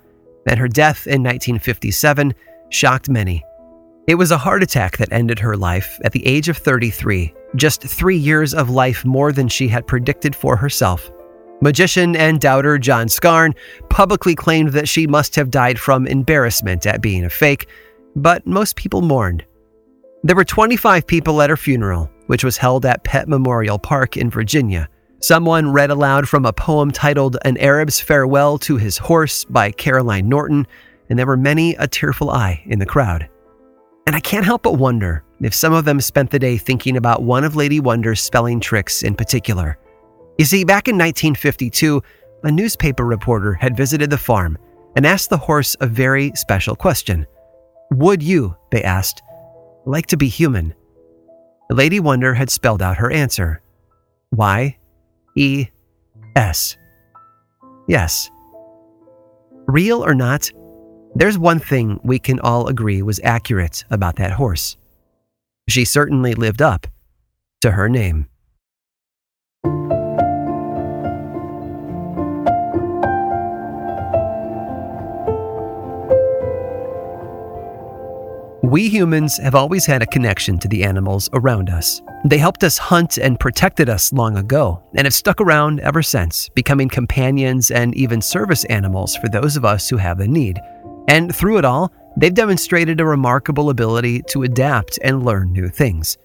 And 0.47 0.59
her 0.59 0.67
death 0.67 1.07
in 1.07 1.23
1957 1.23 2.33
shocked 2.69 3.09
many. 3.09 3.43
It 4.07 4.15
was 4.15 4.31
a 4.31 4.37
heart 4.37 4.61
attack 4.61 4.97
that 4.97 5.11
ended 5.11 5.39
her 5.39 5.57
life 5.57 5.99
at 6.03 6.11
the 6.11 6.25
age 6.27 6.47
of 6.47 6.57
33, 6.57 7.33
just 7.55 7.81
three 7.81 8.17
years 8.17 8.53
of 8.53 8.69
life 8.69 9.03
more 9.03 9.31
than 9.31 9.47
she 9.47 9.67
had 9.67 9.87
predicted 9.87 10.35
for 10.35 10.55
herself. 10.55 11.09
Magician 11.61 12.15
and 12.15 12.39
doubter 12.39 12.77
John 12.77 13.07
Scarne 13.07 13.53
publicly 13.89 14.35
claimed 14.35 14.73
that 14.73 14.89
she 14.89 15.07
must 15.07 15.35
have 15.35 15.49
died 15.49 15.79
from 15.79 16.05
embarrassment 16.05 16.85
at 16.85 17.01
being 17.01 17.23
a 17.23 17.29
fake, 17.29 17.67
but 18.15 18.45
most 18.45 18.75
people 18.75 19.01
mourned. 19.01 19.45
There 20.23 20.35
were 20.35 20.43
25 20.43 21.07
people 21.07 21.41
at 21.41 21.49
her 21.49 21.57
funeral, 21.57 22.09
which 22.27 22.43
was 22.43 22.57
held 22.57 22.85
at 22.85 23.03
Pet 23.03 23.27
Memorial 23.27 23.79
Park 23.79 24.17
in 24.17 24.29
Virginia. 24.29 24.89
Someone 25.19 25.71
read 25.71 25.91
aloud 25.91 26.27
from 26.27 26.45
a 26.45 26.53
poem 26.53 26.91
titled 26.91 27.37
An 27.45 27.57
Arab's 27.57 27.99
Farewell 27.99 28.57
to 28.59 28.77
His 28.77 28.97
Horse 28.97 29.45
by 29.45 29.71
Caroline 29.71 30.27
Norton, 30.27 30.67
and 31.09 31.17
there 31.17 31.25
were 31.25 31.37
many 31.37 31.75
a 31.75 31.87
tearful 31.87 32.31
eye 32.31 32.63
in 32.65 32.79
the 32.79 32.85
crowd. 32.85 33.29
And 34.07 34.15
I 34.15 34.19
can't 34.19 34.45
help 34.45 34.63
but 34.63 34.77
wonder 34.77 35.23
if 35.41 35.53
some 35.53 35.73
of 35.73 35.85
them 35.85 36.01
spent 36.01 36.31
the 36.31 36.39
day 36.39 36.57
thinking 36.57 36.97
about 36.97 37.23
one 37.23 37.43
of 37.43 37.55
Lady 37.55 37.79
Wonder's 37.79 38.21
spelling 38.21 38.59
tricks 38.59 39.03
in 39.03 39.15
particular. 39.15 39.77
You 40.37 40.45
see, 40.45 40.63
back 40.63 40.87
in 40.87 40.95
1952, 40.95 42.01
a 42.43 42.51
newspaper 42.51 43.05
reporter 43.05 43.53
had 43.53 43.77
visited 43.77 44.09
the 44.09 44.17
farm 44.17 44.57
and 44.95 45.05
asked 45.05 45.29
the 45.29 45.37
horse 45.37 45.75
a 45.79 45.87
very 45.87 46.31
special 46.35 46.75
question. 46.75 47.25
Would 47.91 48.21
you, 48.21 48.55
they 48.71 48.83
asked, 48.83 49.21
like 49.85 50.07
to 50.07 50.17
be 50.17 50.27
human? 50.27 50.73
Lady 51.69 51.99
Wonder 51.99 52.33
had 52.33 52.49
spelled 52.49 52.81
out 52.81 52.97
her 52.97 53.11
answer 53.11 53.61
Y 54.31 54.77
E 55.35 55.67
S. 56.35 56.77
Yes. 57.87 58.29
Real 59.67 60.05
or 60.05 60.13
not, 60.13 60.51
there's 61.15 61.37
one 61.37 61.59
thing 61.59 61.99
we 62.03 62.19
can 62.19 62.39
all 62.41 62.67
agree 62.67 63.01
was 63.01 63.19
accurate 63.23 63.85
about 63.89 64.17
that 64.17 64.31
horse. 64.31 64.77
She 65.69 65.85
certainly 65.85 66.35
lived 66.35 66.61
up 66.61 66.87
to 67.61 67.71
her 67.71 67.89
name. 67.89 68.27
We 78.75 78.89
humans 78.89 79.37
have 79.37 79.55
always 79.55 79.85
had 79.85 80.01
a 80.01 80.05
connection 80.05 80.59
to 80.59 80.67
the 80.67 80.83
animals 80.83 81.29
around 81.31 81.69
us. 81.69 82.01
They 82.25 82.37
helped 82.37 82.61
us 82.61 82.77
hunt 82.77 83.17
and 83.17 83.39
protected 83.39 83.87
us 83.87 84.11
long 84.11 84.35
ago, 84.35 84.83
and 84.95 85.05
have 85.05 85.13
stuck 85.13 85.39
around 85.39 85.79
ever 85.79 86.03
since, 86.03 86.49
becoming 86.49 86.89
companions 86.89 87.71
and 87.71 87.95
even 87.95 88.21
service 88.21 88.65
animals 88.65 89.15
for 89.15 89.29
those 89.29 89.55
of 89.55 89.63
us 89.63 89.87
who 89.87 89.95
have 89.95 90.17
the 90.17 90.27
need. 90.27 90.59
And 91.07 91.33
through 91.33 91.57
it 91.57 91.63
all, 91.63 91.89
they've 92.17 92.33
demonstrated 92.33 92.99
a 92.99 93.05
remarkable 93.05 93.69
ability 93.69 94.23
to 94.31 94.43
adapt 94.43 94.99
and 95.01 95.23
learn 95.23 95.53
new 95.53 95.69
things. 95.69 96.17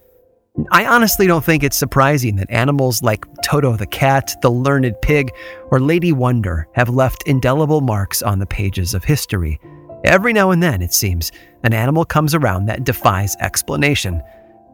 I 0.71 0.87
honestly 0.87 1.27
don't 1.27 1.45
think 1.45 1.63
it's 1.63 1.77
surprising 1.77 2.35
that 2.35 2.51
animals 2.51 3.01
like 3.01 3.23
Toto 3.45 3.77
the 3.77 3.87
cat, 3.87 4.35
the 4.41 4.51
learned 4.51 4.93
pig, 5.01 5.31
or 5.69 5.79
Lady 5.79 6.11
Wonder 6.11 6.67
have 6.73 6.89
left 6.89 7.23
indelible 7.25 7.79
marks 7.79 8.21
on 8.21 8.39
the 8.39 8.45
pages 8.45 8.93
of 8.93 9.05
history. 9.05 9.57
Every 10.03 10.33
now 10.33 10.51
and 10.51 10.63
then, 10.63 10.81
it 10.81 10.93
seems, 10.93 11.31
an 11.63 11.73
animal 11.73 12.05
comes 12.05 12.33
around 12.33 12.65
that 12.65 12.83
defies 12.83 13.35
explanation. 13.39 14.21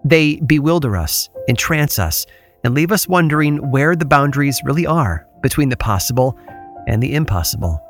They 0.05 0.37
bewilder 0.37 0.95
us, 0.95 1.29
entrance 1.47 1.99
us, 1.99 2.25
and 2.63 2.73
leave 2.73 2.91
us 2.91 3.07
wondering 3.07 3.71
where 3.71 3.95
the 3.95 4.05
boundaries 4.05 4.61
really 4.63 4.85
are 4.85 5.27
between 5.41 5.69
the 5.69 5.77
possible 5.77 6.37
and 6.87 7.03
the 7.03 7.13
impossible. 7.13 7.83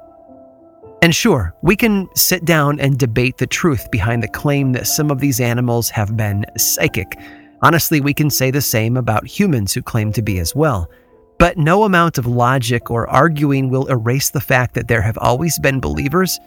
And 1.01 1.13
sure, 1.13 1.53
we 1.61 1.75
can 1.75 2.07
sit 2.15 2.43
down 2.43 2.79
and 2.79 2.97
debate 2.97 3.37
the 3.37 3.45
truth 3.45 3.91
behind 3.91 4.23
the 4.23 4.27
claim 4.27 4.71
that 4.73 4.87
some 4.87 5.11
of 5.11 5.19
these 5.19 5.39
animals 5.39 5.89
have 5.91 6.17
been 6.17 6.45
psychic. 6.57 7.19
Honestly, 7.61 8.01
we 8.01 8.15
can 8.15 8.31
say 8.31 8.49
the 8.49 8.61
same 8.61 8.97
about 8.97 9.27
humans 9.27 9.73
who 9.73 9.83
claim 9.83 10.11
to 10.13 10.23
be 10.23 10.39
as 10.39 10.55
well. 10.55 10.89
But 11.37 11.57
no 11.57 11.83
amount 11.83 12.17
of 12.17 12.25
logic 12.25 12.89
or 12.89 13.07
arguing 13.07 13.69
will 13.69 13.85
erase 13.87 14.31
the 14.31 14.41
fact 14.41 14.73
that 14.73 14.87
there 14.87 15.03
have 15.03 15.19
always 15.19 15.59
been 15.59 15.79
believers 15.79 16.39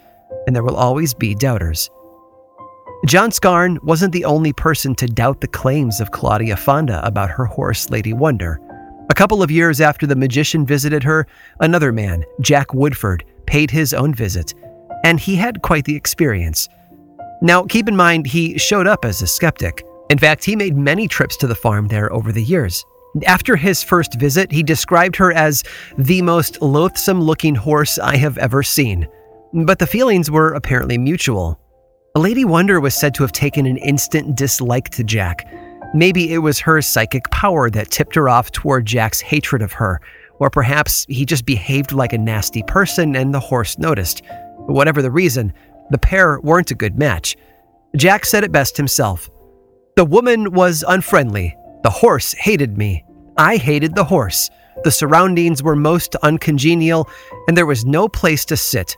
and 0.46 0.54
there 0.54 0.62
will 0.62 0.76
always 0.76 1.14
be 1.14 1.34
doubters. 1.34 1.90
John 3.06 3.30
Scarne 3.30 3.78
wasn't 3.82 4.12
the 4.12 4.26
only 4.26 4.52
person 4.52 4.94
to 4.96 5.06
doubt 5.06 5.40
the 5.40 5.48
claims 5.48 6.00
of 6.00 6.10
Claudia 6.10 6.56
Fonda 6.56 7.04
about 7.06 7.30
her 7.30 7.46
horse, 7.46 7.88
Lady 7.88 8.12
Wonder. 8.12 8.60
A 9.08 9.14
couple 9.14 9.42
of 9.42 9.50
years 9.50 9.80
after 9.80 10.06
the 10.06 10.14
magician 10.14 10.66
visited 10.66 11.02
her, 11.02 11.26
another 11.60 11.92
man, 11.92 12.24
Jack 12.40 12.74
Woodford, 12.74 13.24
paid 13.46 13.70
his 13.70 13.94
own 13.94 14.14
visit, 14.14 14.54
and 15.02 15.18
he 15.18 15.34
had 15.34 15.62
quite 15.62 15.84
the 15.86 15.96
experience. 15.96 16.68
Now, 17.42 17.64
keep 17.64 17.88
in 17.88 17.96
mind, 17.96 18.26
he 18.26 18.58
showed 18.58 18.86
up 18.86 19.04
as 19.04 19.22
a 19.22 19.26
skeptic. 19.26 19.82
In 20.10 20.18
fact, 20.18 20.44
he 20.44 20.54
made 20.54 20.76
many 20.76 21.08
trips 21.08 21.36
to 21.38 21.46
the 21.46 21.54
farm 21.54 21.88
there 21.88 22.12
over 22.12 22.32
the 22.32 22.44
years. 22.44 22.84
After 23.26 23.56
his 23.56 23.82
first 23.82 24.14
visit, 24.14 24.52
he 24.52 24.62
described 24.62 25.16
her 25.16 25.32
as 25.32 25.64
the 25.96 26.22
most 26.22 26.60
loathsome 26.60 27.20
looking 27.20 27.54
horse 27.54 27.98
I 27.98 28.16
have 28.16 28.38
ever 28.38 28.62
seen. 28.62 29.08
But 29.52 29.80
the 29.80 29.86
feelings 29.86 30.30
were 30.30 30.52
apparently 30.52 30.96
mutual. 30.96 31.60
Lady 32.14 32.44
Wonder 32.44 32.80
was 32.80 32.94
said 32.94 33.14
to 33.14 33.24
have 33.24 33.32
taken 33.32 33.66
an 33.66 33.76
instant 33.78 34.36
dislike 34.36 34.90
to 34.90 35.02
Jack. 35.02 35.46
Maybe 35.92 36.32
it 36.32 36.38
was 36.38 36.60
her 36.60 36.80
psychic 36.80 37.28
power 37.30 37.68
that 37.70 37.90
tipped 37.90 38.14
her 38.14 38.28
off 38.28 38.52
toward 38.52 38.86
Jack's 38.86 39.20
hatred 39.20 39.60
of 39.60 39.72
her, 39.72 40.00
or 40.38 40.50
perhaps 40.50 41.04
he 41.08 41.24
just 41.24 41.46
behaved 41.46 41.92
like 41.92 42.12
a 42.12 42.18
nasty 42.18 42.62
person 42.62 43.16
and 43.16 43.34
the 43.34 43.40
horse 43.40 43.76
noticed. 43.76 44.22
Whatever 44.66 45.02
the 45.02 45.10
reason, 45.10 45.52
the 45.90 45.98
pair 45.98 46.38
weren't 46.40 46.70
a 46.70 46.76
good 46.76 46.96
match. 46.96 47.36
Jack 47.96 48.24
said 48.24 48.44
it 48.44 48.52
best 48.52 48.76
himself. 48.76 49.28
The 49.96 50.04
woman 50.04 50.52
was 50.52 50.84
unfriendly. 50.86 51.56
The 51.82 51.90
horse 51.90 52.32
hated 52.34 52.78
me. 52.78 53.04
I 53.36 53.56
hated 53.56 53.96
the 53.96 54.04
horse. 54.04 54.48
The 54.84 54.92
surroundings 54.92 55.62
were 55.62 55.76
most 55.76 56.14
uncongenial, 56.16 57.08
and 57.48 57.56
there 57.56 57.66
was 57.66 57.84
no 57.84 58.08
place 58.08 58.44
to 58.46 58.56
sit. 58.56 58.96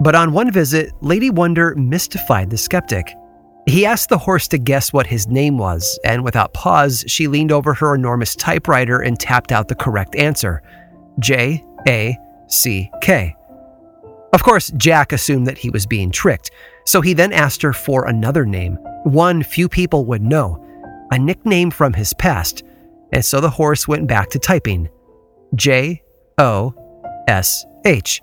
But 0.00 0.14
on 0.14 0.32
one 0.32 0.50
visit, 0.50 0.92
Lady 1.00 1.30
Wonder 1.30 1.74
mystified 1.76 2.50
the 2.50 2.58
skeptic. 2.58 3.14
He 3.66 3.86
asked 3.86 4.10
the 4.10 4.18
horse 4.18 4.46
to 4.48 4.58
guess 4.58 4.92
what 4.92 5.06
his 5.06 5.26
name 5.26 5.56
was, 5.56 5.98
and 6.04 6.22
without 6.22 6.52
pause, 6.52 7.04
she 7.06 7.28
leaned 7.28 7.52
over 7.52 7.72
her 7.72 7.94
enormous 7.94 8.34
typewriter 8.34 9.00
and 9.00 9.18
tapped 9.18 9.52
out 9.52 9.68
the 9.68 9.74
correct 9.74 10.14
answer 10.16 10.62
J 11.18 11.64
A 11.88 12.18
C 12.48 12.90
K. 13.00 13.34
Of 14.34 14.42
course, 14.42 14.70
Jack 14.76 15.12
assumed 15.12 15.46
that 15.46 15.56
he 15.56 15.70
was 15.70 15.86
being 15.86 16.10
tricked, 16.10 16.50
so 16.84 17.00
he 17.00 17.14
then 17.14 17.32
asked 17.32 17.62
her 17.62 17.72
for 17.72 18.06
another 18.06 18.44
name, 18.44 18.74
one 19.04 19.42
few 19.42 19.68
people 19.68 20.04
would 20.06 20.22
know, 20.22 20.60
a 21.12 21.18
nickname 21.18 21.70
from 21.70 21.92
his 21.92 22.12
past, 22.14 22.64
and 23.12 23.24
so 23.24 23.40
the 23.40 23.48
horse 23.48 23.88
went 23.88 24.08
back 24.08 24.28
to 24.30 24.38
typing 24.38 24.90
J 25.54 26.02
O 26.36 26.74
S 27.28 27.64
H. 27.86 28.20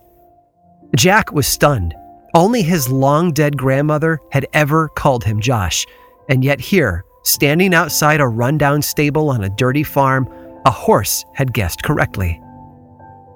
Jack 0.95 1.31
was 1.31 1.47
stunned. 1.47 1.95
Only 2.33 2.61
his 2.61 2.89
long 2.89 3.31
dead 3.31 3.57
grandmother 3.57 4.19
had 4.31 4.45
ever 4.53 4.89
called 4.89 5.23
him 5.23 5.39
Josh. 5.39 5.85
And 6.29 6.43
yet, 6.43 6.59
here, 6.59 7.05
standing 7.23 7.73
outside 7.73 8.19
a 8.19 8.27
rundown 8.27 8.81
stable 8.81 9.29
on 9.29 9.43
a 9.43 9.49
dirty 9.49 9.83
farm, 9.83 10.27
a 10.65 10.71
horse 10.71 11.25
had 11.33 11.53
guessed 11.53 11.83
correctly. 11.83 12.41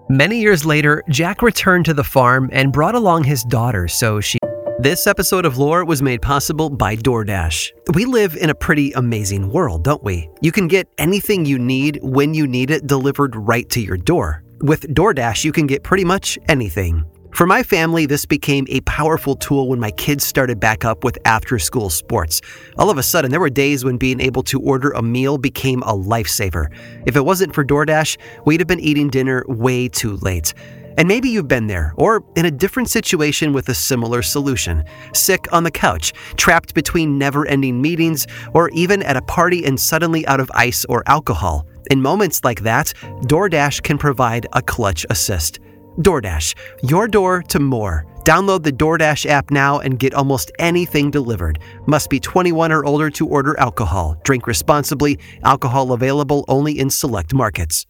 Many 0.09 0.39
years 0.39 0.65
later, 0.65 1.01
Jack 1.09 1.41
returned 1.41 1.85
to 1.85 1.93
the 1.93 2.03
farm 2.03 2.49
and 2.51 2.73
brought 2.73 2.95
along 2.95 3.23
his 3.23 3.43
daughter 3.43 3.87
so 3.87 4.19
she. 4.19 4.37
This 4.79 5.07
episode 5.07 5.45
of 5.45 5.57
Lore 5.57 5.85
was 5.85 6.01
made 6.01 6.21
possible 6.21 6.69
by 6.69 6.97
DoorDash. 6.97 7.71
We 7.93 8.03
live 8.03 8.35
in 8.35 8.49
a 8.49 8.55
pretty 8.55 8.91
amazing 8.91 9.49
world, 9.49 9.85
don't 9.85 10.03
we? 10.03 10.29
You 10.41 10.51
can 10.51 10.67
get 10.67 10.89
anything 10.97 11.45
you 11.45 11.57
need 11.57 11.99
when 12.03 12.33
you 12.33 12.45
need 12.45 12.69
it 12.69 12.85
delivered 12.85 13.35
right 13.35 13.67
to 13.69 13.79
your 13.79 13.97
door. 13.97 14.43
With 14.61 14.93
DoorDash, 14.93 15.45
you 15.45 15.53
can 15.53 15.65
get 15.65 15.83
pretty 15.83 16.03
much 16.03 16.37
anything. 16.49 17.05
For 17.35 17.45
my 17.45 17.63
family, 17.63 18.05
this 18.05 18.25
became 18.25 18.65
a 18.69 18.79
powerful 18.81 19.35
tool 19.35 19.67
when 19.67 19.77
my 19.77 19.91
kids 19.91 20.23
started 20.23 20.57
back 20.57 20.85
up 20.85 21.03
with 21.03 21.17
after 21.25 21.59
school 21.59 21.89
sports. 21.89 22.39
All 22.77 22.89
of 22.89 22.97
a 22.97 23.03
sudden, 23.03 23.29
there 23.29 23.41
were 23.41 23.49
days 23.49 23.83
when 23.83 23.97
being 23.97 24.21
able 24.21 24.41
to 24.43 24.61
order 24.61 24.91
a 24.91 25.01
meal 25.01 25.37
became 25.37 25.83
a 25.83 25.91
lifesaver. 25.91 26.73
If 27.05 27.17
it 27.17 27.25
wasn't 27.25 27.53
for 27.53 27.65
DoorDash, 27.65 28.15
we'd 28.45 28.61
have 28.61 28.69
been 28.69 28.79
eating 28.79 29.09
dinner 29.09 29.43
way 29.49 29.89
too 29.89 30.15
late. 30.21 30.53
And 30.97 31.09
maybe 31.09 31.27
you've 31.27 31.49
been 31.49 31.67
there, 31.67 31.93
or 31.97 32.23
in 32.37 32.45
a 32.45 32.51
different 32.51 32.89
situation 32.89 33.51
with 33.51 33.67
a 33.67 33.73
similar 33.73 34.21
solution. 34.21 34.85
Sick 35.13 35.51
on 35.51 35.65
the 35.65 35.71
couch, 35.71 36.13
trapped 36.37 36.73
between 36.73 37.17
never 37.17 37.45
ending 37.47 37.81
meetings, 37.81 38.27
or 38.53 38.69
even 38.69 39.03
at 39.03 39.17
a 39.17 39.21
party 39.23 39.65
and 39.65 39.77
suddenly 39.77 40.25
out 40.27 40.39
of 40.39 40.49
ice 40.53 40.85
or 40.85 41.03
alcohol. 41.05 41.67
In 41.91 42.01
moments 42.01 42.45
like 42.45 42.61
that, 42.61 42.93
DoorDash 43.23 43.83
can 43.83 43.97
provide 43.97 44.47
a 44.53 44.61
clutch 44.61 45.05
assist. 45.09 45.59
DoorDash, 45.99 46.55
your 46.83 47.07
door 47.07 47.41
to 47.43 47.59
more. 47.59 48.05
Download 48.23 48.63
the 48.63 48.71
DoorDash 48.71 49.25
app 49.27 49.51
now 49.51 49.79
and 49.79 49.99
get 49.99 50.13
almost 50.13 50.51
anything 50.57 51.11
delivered. 51.11 51.59
Must 51.85 52.09
be 52.09 52.19
21 52.19 52.71
or 52.71 52.83
older 52.83 53.09
to 53.11 53.27
order 53.27 53.59
alcohol. 53.59 54.15
Drink 54.23 54.47
responsibly. 54.47 55.19
Alcohol 55.43 55.91
available 55.91 56.43
only 56.47 56.79
in 56.79 56.89
select 56.89 57.33
markets. 57.33 57.85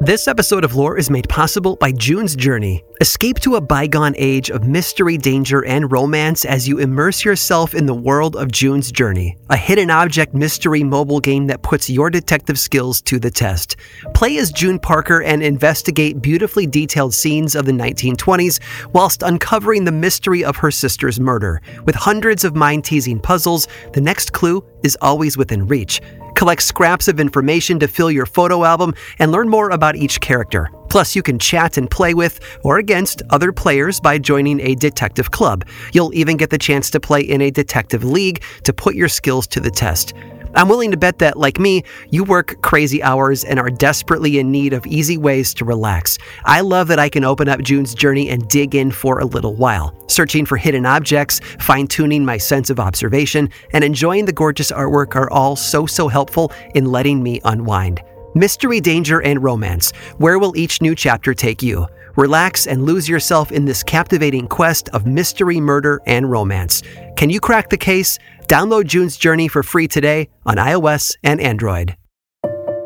This 0.00 0.28
episode 0.28 0.64
of 0.64 0.74
Lore 0.74 0.98
is 0.98 1.08
made 1.08 1.28
possible 1.30 1.76
by 1.76 1.90
June's 1.90 2.36
Journey. 2.36 2.84
Escape 3.04 3.38
to 3.40 3.56
a 3.56 3.60
bygone 3.60 4.14
age 4.16 4.48
of 4.48 4.66
mystery, 4.66 5.18
danger, 5.18 5.62
and 5.66 5.92
romance 5.92 6.46
as 6.46 6.66
you 6.66 6.78
immerse 6.78 7.22
yourself 7.22 7.74
in 7.74 7.84
the 7.84 7.92
world 7.92 8.34
of 8.34 8.50
June's 8.50 8.90
Journey, 8.90 9.36
a 9.50 9.58
hidden 9.58 9.90
object 9.90 10.32
mystery 10.32 10.82
mobile 10.82 11.20
game 11.20 11.46
that 11.48 11.60
puts 11.60 11.90
your 11.90 12.08
detective 12.08 12.58
skills 12.58 13.02
to 13.02 13.18
the 13.18 13.30
test. 13.30 13.76
Play 14.14 14.38
as 14.38 14.50
June 14.50 14.78
Parker 14.78 15.22
and 15.22 15.42
investigate 15.42 16.22
beautifully 16.22 16.66
detailed 16.66 17.12
scenes 17.12 17.54
of 17.54 17.66
the 17.66 17.72
1920s 17.72 18.58
whilst 18.94 19.22
uncovering 19.22 19.84
the 19.84 19.92
mystery 19.92 20.42
of 20.42 20.56
her 20.56 20.70
sister's 20.70 21.20
murder. 21.20 21.60
With 21.84 21.96
hundreds 21.96 22.42
of 22.42 22.56
mind 22.56 22.86
teasing 22.86 23.20
puzzles, 23.20 23.68
the 23.92 24.00
next 24.00 24.32
clue 24.32 24.64
is 24.82 24.96
always 25.02 25.36
within 25.36 25.66
reach. 25.66 26.00
Collect 26.36 26.62
scraps 26.62 27.06
of 27.08 27.20
information 27.20 27.78
to 27.80 27.86
fill 27.86 28.10
your 28.10 28.24
photo 28.26 28.64
album 28.64 28.94
and 29.18 29.30
learn 29.30 29.50
more 29.50 29.68
about 29.70 29.94
each 29.94 30.20
character. 30.20 30.70
Plus, 30.94 31.16
you 31.16 31.24
can 31.24 31.40
chat 31.40 31.76
and 31.76 31.90
play 31.90 32.14
with 32.14 32.38
or 32.62 32.78
against 32.78 33.20
other 33.30 33.50
players 33.50 33.98
by 33.98 34.16
joining 34.16 34.60
a 34.60 34.76
detective 34.76 35.32
club. 35.32 35.66
You'll 35.92 36.14
even 36.14 36.36
get 36.36 36.50
the 36.50 36.56
chance 36.56 36.88
to 36.90 37.00
play 37.00 37.20
in 37.20 37.40
a 37.40 37.50
detective 37.50 38.04
league 38.04 38.44
to 38.62 38.72
put 38.72 38.94
your 38.94 39.08
skills 39.08 39.48
to 39.48 39.58
the 39.58 39.72
test. 39.72 40.14
I'm 40.54 40.68
willing 40.68 40.92
to 40.92 40.96
bet 40.96 41.18
that, 41.18 41.36
like 41.36 41.58
me, 41.58 41.82
you 42.10 42.22
work 42.22 42.62
crazy 42.62 43.02
hours 43.02 43.42
and 43.42 43.58
are 43.58 43.70
desperately 43.70 44.38
in 44.38 44.52
need 44.52 44.72
of 44.72 44.86
easy 44.86 45.18
ways 45.18 45.52
to 45.54 45.64
relax. 45.64 46.16
I 46.44 46.60
love 46.60 46.86
that 46.86 47.00
I 47.00 47.08
can 47.08 47.24
open 47.24 47.48
up 47.48 47.60
June's 47.60 47.92
journey 47.92 48.28
and 48.28 48.46
dig 48.48 48.76
in 48.76 48.92
for 48.92 49.18
a 49.18 49.24
little 49.24 49.56
while, 49.56 49.92
searching 50.08 50.46
for 50.46 50.56
hidden 50.56 50.86
objects, 50.86 51.40
fine 51.58 51.88
tuning 51.88 52.24
my 52.24 52.38
sense 52.38 52.70
of 52.70 52.78
observation, 52.78 53.50
and 53.72 53.82
enjoying 53.82 54.26
the 54.26 54.32
gorgeous 54.32 54.70
artwork 54.70 55.16
are 55.16 55.28
all 55.32 55.56
so, 55.56 55.86
so 55.86 56.06
helpful 56.06 56.52
in 56.76 56.84
letting 56.84 57.20
me 57.20 57.40
unwind. 57.44 58.00
Mystery, 58.34 58.80
danger, 58.80 59.22
and 59.22 59.42
romance. 59.42 59.92
Where 60.18 60.40
will 60.40 60.56
each 60.56 60.82
new 60.82 60.96
chapter 60.96 61.34
take 61.34 61.62
you? 61.62 61.86
Relax 62.16 62.66
and 62.66 62.84
lose 62.84 63.08
yourself 63.08 63.52
in 63.52 63.64
this 63.64 63.82
captivating 63.82 64.48
quest 64.48 64.88
of 64.88 65.06
mystery, 65.06 65.60
murder, 65.60 66.00
and 66.06 66.28
romance. 66.28 66.82
Can 67.16 67.30
you 67.30 67.38
crack 67.38 67.70
the 67.70 67.76
case? 67.76 68.18
Download 68.48 68.86
June's 68.86 69.16
Journey 69.16 69.46
for 69.46 69.62
free 69.62 69.86
today 69.86 70.28
on 70.46 70.56
iOS 70.56 71.14
and 71.22 71.40
Android. 71.40 71.96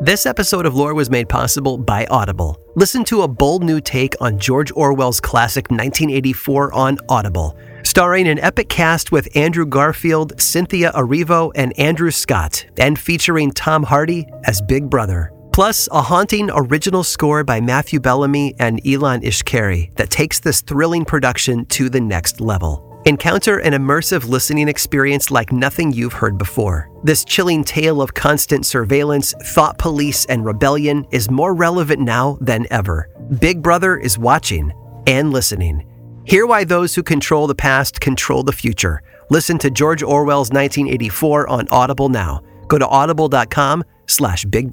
This 0.01 0.25
episode 0.25 0.65
of 0.65 0.75
Lore 0.75 0.93
was 0.93 1.09
made 1.09 1.27
possible 1.27 1.77
by 1.77 2.05
Audible. 2.11 2.57
Listen 2.75 3.03
to 3.05 3.23
a 3.23 3.27
bold 3.27 3.63
new 3.63 3.81
take 3.81 4.15
on 4.21 4.39
George 4.39 4.71
Orwell's 4.71 5.19
classic 5.19 5.69
1984 5.71 6.73
on 6.73 6.97
Audible. 7.09 7.57
Starring 7.83 8.27
an 8.27 8.39
epic 8.39 8.69
cast 8.69 9.11
with 9.11 9.27
Andrew 9.35 9.65
Garfield, 9.65 10.39
Cynthia 10.39 10.91
Erivo, 10.93 11.51
and 11.55 11.77
Andrew 11.77 12.11
Scott, 12.11 12.65
and 12.77 12.99
featuring 12.99 13.51
Tom 13.51 13.83
Hardy 13.83 14.27
as 14.45 14.61
Big 14.61 14.89
Brother. 14.89 15.33
Plus, 15.59 15.89
a 15.91 16.01
haunting 16.01 16.49
original 16.53 17.03
score 17.03 17.43
by 17.43 17.59
Matthew 17.59 17.99
Bellamy 17.99 18.55
and 18.59 18.81
Ilan 18.83 19.25
Eshkeri 19.25 19.93
that 19.95 20.09
takes 20.09 20.39
this 20.39 20.61
thrilling 20.61 21.03
production 21.03 21.65
to 21.65 21.89
the 21.89 21.99
next 21.99 22.39
level. 22.39 23.01
Encounter 23.05 23.57
an 23.57 23.73
immersive 23.73 24.25
listening 24.25 24.69
experience 24.69 25.31
like 25.31 25.51
nothing 25.51 25.91
you've 25.91 26.13
heard 26.13 26.37
before. 26.37 26.89
This 27.03 27.25
chilling 27.25 27.65
tale 27.65 28.01
of 28.01 28.13
constant 28.13 28.65
surveillance, 28.65 29.33
thought 29.47 29.77
police, 29.77 30.23
and 30.27 30.45
rebellion 30.45 31.05
is 31.11 31.29
more 31.29 31.53
relevant 31.53 31.99
now 31.99 32.37
than 32.39 32.65
ever. 32.71 33.09
Big 33.41 33.61
Brother 33.61 33.97
is 33.97 34.17
watching 34.17 34.71
and 35.07 35.33
listening. 35.33 35.85
Hear 36.23 36.45
why 36.45 36.63
those 36.63 36.95
who 36.95 37.03
control 37.03 37.47
the 37.47 37.53
past 37.53 37.99
control 37.99 38.43
the 38.43 38.53
future. 38.53 39.01
Listen 39.29 39.57
to 39.57 39.69
George 39.69 40.03
Orwell's 40.03 40.51
1984 40.51 41.49
on 41.49 41.67
Audible 41.69 42.07
now. 42.07 42.43
Go 42.69 42.77
to 42.77 42.87
audible.com 42.87 43.83
slash 44.07 44.45
big 44.45 44.69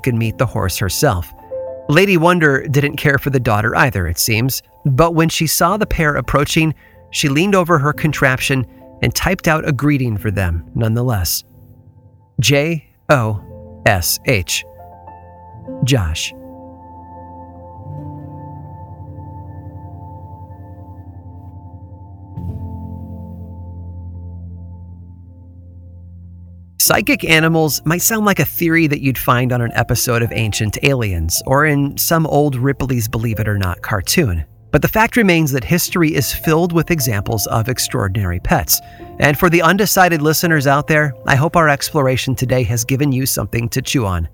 can 0.00 0.18
meet 0.18 0.38
the 0.38 0.46
horse 0.46 0.78
herself. 0.78 1.32
Lady 1.88 2.16
Wonder 2.16 2.66
didn't 2.68 2.96
care 2.96 3.18
for 3.18 3.30
the 3.30 3.40
daughter 3.40 3.74
either, 3.76 4.06
it 4.06 4.18
seems, 4.18 4.62
but 4.84 5.14
when 5.14 5.28
she 5.28 5.46
saw 5.46 5.76
the 5.76 5.86
pair 5.86 6.14
approaching, 6.16 6.74
she 7.10 7.28
leaned 7.28 7.54
over 7.54 7.78
her 7.78 7.92
contraption 7.92 8.66
and 9.02 9.14
typed 9.14 9.48
out 9.48 9.66
a 9.66 9.72
greeting 9.72 10.16
for 10.18 10.30
them 10.30 10.70
nonetheless. 10.74 11.44
J 12.40 12.90
O 13.08 13.82
S 13.86 14.18
H. 14.26 14.64
Josh. 15.84 16.32
Psychic 26.88 27.22
animals 27.22 27.82
might 27.84 28.00
sound 28.00 28.24
like 28.24 28.38
a 28.38 28.46
theory 28.46 28.86
that 28.86 29.02
you'd 29.02 29.18
find 29.18 29.52
on 29.52 29.60
an 29.60 29.72
episode 29.74 30.22
of 30.22 30.32
Ancient 30.32 30.78
Aliens 30.82 31.42
or 31.44 31.66
in 31.66 31.94
some 31.98 32.26
old 32.26 32.56
Ripley's 32.56 33.06
Believe 33.06 33.40
It 33.40 33.46
or 33.46 33.58
Not 33.58 33.82
cartoon. 33.82 34.46
But 34.70 34.80
the 34.80 34.88
fact 34.88 35.14
remains 35.14 35.52
that 35.52 35.64
history 35.64 36.14
is 36.14 36.32
filled 36.32 36.72
with 36.72 36.90
examples 36.90 37.46
of 37.48 37.68
extraordinary 37.68 38.40
pets. 38.40 38.80
And 39.18 39.38
for 39.38 39.50
the 39.50 39.60
undecided 39.60 40.22
listeners 40.22 40.66
out 40.66 40.86
there, 40.86 41.12
I 41.26 41.36
hope 41.36 41.56
our 41.56 41.68
exploration 41.68 42.34
today 42.34 42.62
has 42.62 42.86
given 42.86 43.12
you 43.12 43.26
something 43.26 43.68
to 43.68 43.82
chew 43.82 44.06
on. 44.06 44.26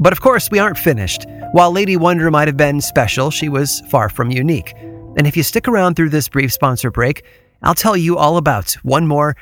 But 0.00 0.12
of 0.12 0.20
course, 0.20 0.50
we 0.50 0.58
aren't 0.58 0.78
finished. 0.78 1.26
While 1.52 1.70
Lady 1.70 1.96
Wonder 1.96 2.28
might 2.28 2.48
have 2.48 2.56
been 2.56 2.80
special, 2.80 3.30
she 3.30 3.48
was 3.48 3.82
far 3.88 4.08
from 4.08 4.32
unique. 4.32 4.74
And 5.16 5.28
if 5.28 5.36
you 5.36 5.44
stick 5.44 5.68
around 5.68 5.94
through 5.94 6.10
this 6.10 6.28
brief 6.28 6.52
sponsor 6.52 6.90
break, 6.90 7.24
I'll 7.62 7.72
tell 7.72 7.96
you 7.96 8.18
all 8.18 8.36
about 8.36 8.72
one 8.82 9.06
more 9.06 9.36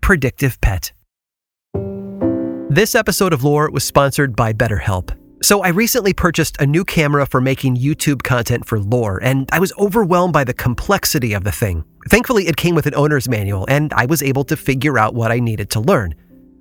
predictive 0.00 0.58
pet. 0.62 0.92
This 2.70 2.94
episode 2.94 3.32
of 3.32 3.42
Lore 3.44 3.70
was 3.70 3.82
sponsored 3.82 4.36
by 4.36 4.52
BetterHelp. 4.52 5.16
So, 5.42 5.62
I 5.62 5.68
recently 5.68 6.12
purchased 6.12 6.60
a 6.60 6.66
new 6.66 6.84
camera 6.84 7.24
for 7.24 7.40
making 7.40 7.78
YouTube 7.78 8.22
content 8.22 8.66
for 8.66 8.78
lore, 8.78 9.18
and 9.22 9.48
I 9.50 9.58
was 9.58 9.72
overwhelmed 9.78 10.34
by 10.34 10.44
the 10.44 10.52
complexity 10.52 11.32
of 11.32 11.44
the 11.44 11.50
thing. 11.50 11.82
Thankfully, 12.10 12.46
it 12.46 12.58
came 12.58 12.74
with 12.74 12.84
an 12.84 12.94
owner's 12.94 13.26
manual, 13.26 13.64
and 13.70 13.90
I 13.94 14.04
was 14.04 14.22
able 14.22 14.44
to 14.44 14.54
figure 14.54 14.98
out 14.98 15.14
what 15.14 15.32
I 15.32 15.38
needed 15.38 15.70
to 15.70 15.80
learn. 15.80 16.14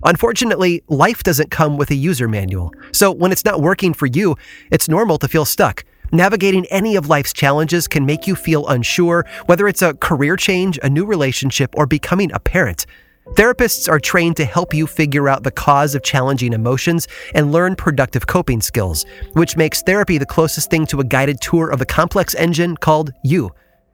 Unfortunately, 0.05 0.81
life 0.87 1.23
doesn't 1.23 1.51
come 1.51 1.75
with 1.75 1.91
a 1.91 1.95
user 1.95 2.29
manual, 2.29 2.71
so 2.93 3.11
when 3.11 3.33
it's 3.33 3.43
not 3.43 3.61
working 3.61 3.93
for 3.93 4.05
you, 4.05 4.37
it's 4.71 4.87
normal 4.87 5.17
to 5.17 5.27
feel 5.27 5.43
stuck. 5.43 5.83
Navigating 6.13 6.65
any 6.67 6.95
of 6.95 7.09
life's 7.09 7.33
challenges 7.33 7.85
can 7.85 8.05
make 8.05 8.27
you 8.27 8.35
feel 8.35 8.65
unsure, 8.67 9.25
whether 9.47 9.67
it's 9.67 9.81
a 9.81 9.93
career 9.95 10.37
change, 10.37 10.79
a 10.81 10.89
new 10.89 11.05
relationship, 11.05 11.75
or 11.75 11.85
becoming 11.85 12.31
a 12.31 12.39
parent. 12.39 12.85
Therapists 13.33 13.87
are 13.87 13.99
trained 13.99 14.35
to 14.37 14.45
help 14.45 14.73
you 14.73 14.87
figure 14.87 15.29
out 15.29 15.43
the 15.43 15.51
cause 15.51 15.93
of 15.93 16.01
challenging 16.01 16.53
emotions 16.53 17.07
and 17.35 17.51
learn 17.51 17.75
productive 17.75 18.25
coping 18.25 18.61
skills, 18.61 19.05
which 19.33 19.55
makes 19.55 19.83
therapy 19.83 20.17
the 20.17 20.25
closest 20.25 20.71
thing 20.71 20.87
to 20.87 21.01
a 21.01 21.03
guided 21.03 21.39
tour 21.39 21.69
of 21.69 21.79
the 21.79 21.85
complex 21.85 22.33
engine 22.35 22.75
called 22.77 23.13
you. 23.23 23.51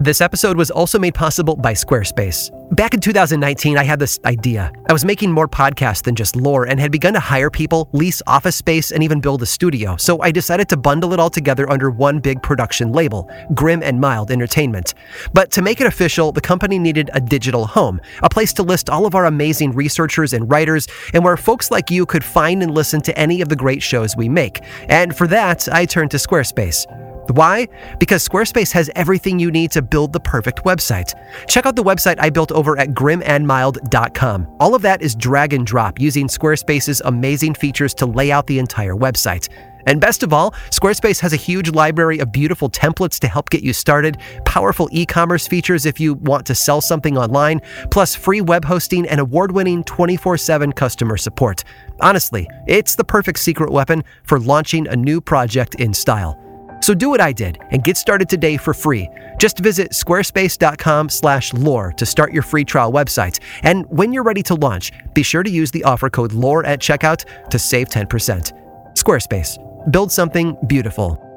This 0.00 0.20
episode 0.20 0.56
was 0.56 0.70
also 0.70 0.96
made 0.96 1.14
possible 1.16 1.56
by 1.56 1.72
Squarespace. 1.72 2.52
Back 2.76 2.94
in 2.94 3.00
2019, 3.00 3.76
I 3.76 3.82
had 3.82 3.98
this 3.98 4.20
idea. 4.24 4.70
I 4.88 4.92
was 4.92 5.04
making 5.04 5.32
more 5.32 5.48
podcasts 5.48 6.04
than 6.04 6.14
just 6.14 6.36
lore 6.36 6.68
and 6.68 6.78
had 6.78 6.92
begun 6.92 7.14
to 7.14 7.20
hire 7.20 7.50
people, 7.50 7.88
lease 7.90 8.22
office 8.24 8.54
space, 8.54 8.92
and 8.92 9.02
even 9.02 9.20
build 9.20 9.42
a 9.42 9.46
studio. 9.46 9.96
So 9.96 10.22
I 10.22 10.30
decided 10.30 10.68
to 10.68 10.76
bundle 10.76 11.14
it 11.14 11.18
all 11.18 11.30
together 11.30 11.68
under 11.68 11.90
one 11.90 12.20
big 12.20 12.40
production 12.44 12.92
label, 12.92 13.28
Grim 13.54 13.82
and 13.82 14.00
Mild 14.00 14.30
Entertainment. 14.30 14.94
But 15.32 15.50
to 15.50 15.62
make 15.62 15.80
it 15.80 15.88
official, 15.88 16.30
the 16.30 16.40
company 16.40 16.78
needed 16.78 17.10
a 17.12 17.20
digital 17.20 17.66
home, 17.66 18.00
a 18.22 18.28
place 18.28 18.52
to 18.52 18.62
list 18.62 18.88
all 18.88 19.04
of 19.04 19.16
our 19.16 19.24
amazing 19.24 19.72
researchers 19.72 20.32
and 20.32 20.48
writers, 20.48 20.86
and 21.12 21.24
where 21.24 21.36
folks 21.36 21.72
like 21.72 21.90
you 21.90 22.06
could 22.06 22.22
find 22.22 22.62
and 22.62 22.72
listen 22.72 23.00
to 23.00 23.18
any 23.18 23.40
of 23.40 23.48
the 23.48 23.56
great 23.56 23.82
shows 23.82 24.16
we 24.16 24.28
make. 24.28 24.60
And 24.88 25.16
for 25.16 25.26
that, 25.26 25.68
I 25.72 25.86
turned 25.86 26.12
to 26.12 26.18
Squarespace. 26.18 26.86
Why? 27.30 27.68
Because 27.98 28.26
Squarespace 28.26 28.72
has 28.72 28.90
everything 28.94 29.38
you 29.38 29.50
need 29.50 29.70
to 29.72 29.82
build 29.82 30.12
the 30.12 30.20
perfect 30.20 30.64
website. 30.64 31.12
Check 31.46 31.66
out 31.66 31.76
the 31.76 31.84
website 31.84 32.16
I 32.18 32.30
built 32.30 32.52
over 32.52 32.78
at 32.78 32.90
grimandmild.com. 32.90 34.56
All 34.60 34.74
of 34.74 34.82
that 34.82 35.02
is 35.02 35.14
drag 35.14 35.52
and 35.52 35.66
drop 35.66 36.00
using 36.00 36.26
Squarespace's 36.26 37.02
amazing 37.04 37.54
features 37.54 37.94
to 37.94 38.06
lay 38.06 38.32
out 38.32 38.46
the 38.46 38.58
entire 38.58 38.94
website. 38.94 39.48
And 39.86 40.00
best 40.00 40.22
of 40.22 40.32
all, 40.32 40.52
Squarespace 40.70 41.18
has 41.20 41.32
a 41.32 41.36
huge 41.36 41.70
library 41.70 42.18
of 42.18 42.30
beautiful 42.30 42.68
templates 42.68 43.18
to 43.20 43.28
help 43.28 43.48
get 43.48 43.62
you 43.62 43.72
started, 43.72 44.18
powerful 44.44 44.88
e 44.92 45.06
commerce 45.06 45.46
features 45.46 45.86
if 45.86 45.98
you 45.98 46.14
want 46.14 46.46
to 46.46 46.54
sell 46.54 46.80
something 46.80 47.16
online, 47.16 47.62
plus 47.90 48.14
free 48.14 48.42
web 48.42 48.64
hosting 48.64 49.06
and 49.08 49.20
award 49.20 49.52
winning 49.52 49.82
24 49.84 50.36
7 50.36 50.72
customer 50.72 51.16
support. 51.16 51.64
Honestly, 52.00 52.46
it's 52.66 52.96
the 52.96 53.04
perfect 53.04 53.38
secret 53.38 53.70
weapon 53.70 54.04
for 54.24 54.38
launching 54.38 54.86
a 54.88 54.96
new 54.96 55.20
project 55.20 55.74
in 55.76 55.94
style. 55.94 56.47
So 56.80 56.94
do 56.94 57.10
what 57.10 57.20
I 57.20 57.32
did 57.32 57.58
and 57.70 57.84
get 57.84 57.96
started 57.96 58.28
today 58.28 58.56
for 58.56 58.74
free. 58.74 59.08
Just 59.38 59.58
visit 59.58 59.92
squarespace.com/lore 59.92 61.92
to 61.92 62.06
start 62.06 62.32
your 62.32 62.42
free 62.42 62.64
trial 62.64 62.92
website. 62.92 63.38
And 63.62 63.86
when 63.90 64.12
you're 64.12 64.22
ready 64.22 64.42
to 64.44 64.54
launch, 64.54 64.92
be 65.14 65.22
sure 65.22 65.42
to 65.42 65.50
use 65.50 65.70
the 65.70 65.84
offer 65.84 66.10
code 66.10 66.32
LORE 66.32 66.64
at 66.64 66.80
checkout 66.80 67.24
to 67.50 67.58
save 67.58 67.88
10%. 67.88 68.52
Squarespace. 68.94 69.58
Build 69.90 70.12
something 70.12 70.56
beautiful. 70.66 71.27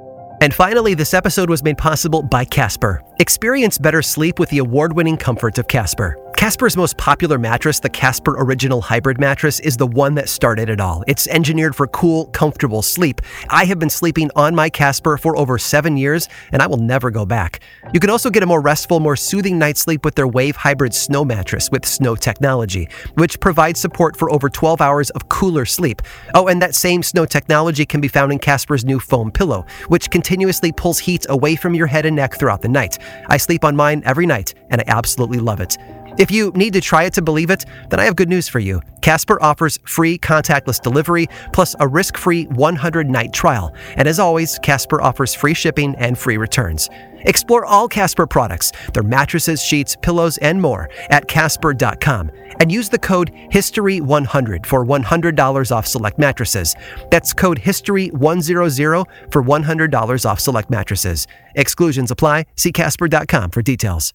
And 0.42 0.52
finally, 0.52 0.96
this 0.96 1.14
episode 1.14 1.52
was 1.52 1.62
made 1.62 1.78
possible 1.78 2.24
by 2.24 2.46
Casper. 2.46 3.04
Experience 3.20 3.78
better 3.78 4.02
sleep 4.02 4.40
with 4.40 4.50
the 4.50 4.58
award-winning 4.58 5.18
comfort 5.18 5.60
of 5.60 5.68
Casper. 5.68 6.18
Casper's 6.36 6.76
most 6.76 6.98
popular 6.98 7.38
mattress, 7.38 7.80
the 7.80 7.90
Casper 7.90 8.36
Original 8.40 8.82
Hybrid 8.82 9.20
Mattress, 9.20 9.60
is 9.60 9.78
the 9.78 9.86
one 9.86 10.16
that 10.16 10.28
started 10.28 10.70
it 10.70 10.82
all. 10.82 11.04
It's 11.06 11.28
engineered 11.28 11.76
for 11.76 11.86
cool, 11.86 12.26
comfortable 12.28 12.82
sleep. 12.82 13.22
I 13.52 13.66
have 13.66 13.78
been 13.78 13.92
sleeping 13.92 14.32
on 14.36 14.56
my 14.56 14.68
Casper 14.68 15.20
for 15.20 15.38
over 15.38 15.60
seven 15.60 15.98
years, 15.98 16.28
and 16.52 16.60
I 16.60 16.66
will 16.66 16.78
never 16.78 17.12
go 17.12 17.28
back. 17.28 17.60
You 17.94 18.00
can 18.00 18.10
also 18.10 18.32
get 18.32 18.42
a 18.42 18.48
more 18.48 18.60
restful, 18.60 19.00
more 19.00 19.16
soothing 19.16 19.60
night's 19.60 19.82
sleep 19.82 20.04
with 20.04 20.16
their 20.16 20.28
Wave 20.28 20.56
Hybrid 20.56 20.96
Snow 20.96 21.24
Mattress 21.24 21.70
with 21.70 21.86
Snow 21.86 22.16
technology, 22.16 22.90
which 23.14 23.40
provides 23.40 23.80
support 23.80 24.18
for 24.18 24.32
over 24.32 24.50
12 24.50 24.82
hours 24.82 25.12
of 25.12 25.30
cooler 25.30 25.66
sleep. 25.66 26.02
Oh, 26.34 26.48
and 26.48 26.60
that 26.60 26.74
same 26.74 27.04
Snow 27.04 27.28
technology 27.28 27.86
can 27.86 28.02
be 28.02 28.08
found 28.08 28.32
in 28.32 28.40
Casper's 28.40 28.84
new 28.84 29.00
foam 29.00 29.30
pillow, 29.30 29.68
which 29.90 30.10
continuously 30.32 30.72
pulls 30.72 30.98
heat 30.98 31.26
away 31.28 31.58
from 31.58 31.74
your 31.74 31.88
head 31.88 32.06
and 32.06 32.16
neck 32.16 32.36
throughout 32.36 32.62
the 32.62 32.70
night. 32.70 32.98
I 33.28 33.36
sleep 33.36 33.66
on 33.66 33.76
mine 33.76 34.02
every 34.06 34.26
night, 34.26 34.54
and 34.70 34.80
I 34.80 34.86
absolutely 34.88 35.40
love 35.40 35.60
it. 35.60 35.78
If 36.18 36.32
you 36.32 36.52
need 36.52 36.74
to 36.74 36.82
try 36.82 37.04
it 37.04 37.14
to 37.14 37.22
believe 37.22 37.50
it, 37.50 37.66
then 37.90 38.00
I 38.00 38.06
have 38.06 38.16
good 38.16 38.30
news 38.30 38.48
for 38.48 38.60
you. 38.60 38.82
Casper 39.02 39.42
offers 39.42 39.80
free 39.86 40.18
contactless 40.18 40.82
delivery 40.82 41.28
plus 41.54 41.76
a 41.80 41.88
risk 41.88 42.18
free 42.18 42.46
100 42.46 43.10
night 43.10 43.34
trial. 43.34 43.74
And 43.96 44.08
as 44.08 44.20
always, 44.20 44.60
Casper 44.60 45.02
offers 45.02 45.34
free 45.34 45.54
shipping 45.54 45.96
and 45.96 46.18
free 46.18 46.38
returns. 46.38 46.90
Explore 47.22 47.66
all 47.66 47.88
Casper 47.88 48.26
products, 48.28 48.72
their 48.94 49.04
mattresses, 49.04 49.62
sheets, 49.62 49.96
pillows, 50.02 50.38
and 50.40 50.62
more 50.62 50.90
at 51.10 51.28
Casper.com 51.28 52.32
and 52.60 52.72
use 52.72 52.90
the 52.90 53.00
code 53.00 53.32
HISTORY100 53.52 54.66
for 54.66 54.86
$100 54.86 55.72
off 55.76 55.88
select 55.88 56.20
mattresses. 56.20 56.76
That's 57.10 57.34
code 57.34 57.60
HISTORY100 57.60 59.06
for 59.32 59.44
$100 59.44 60.26
off 60.30 60.40
select 60.40 60.70
mattresses. 60.70 61.28
Exclusions 61.56 62.12
apply. 62.12 62.46
See 62.56 62.72
Casper.com 62.72 63.52
for 63.52 63.62
details. 63.62 64.14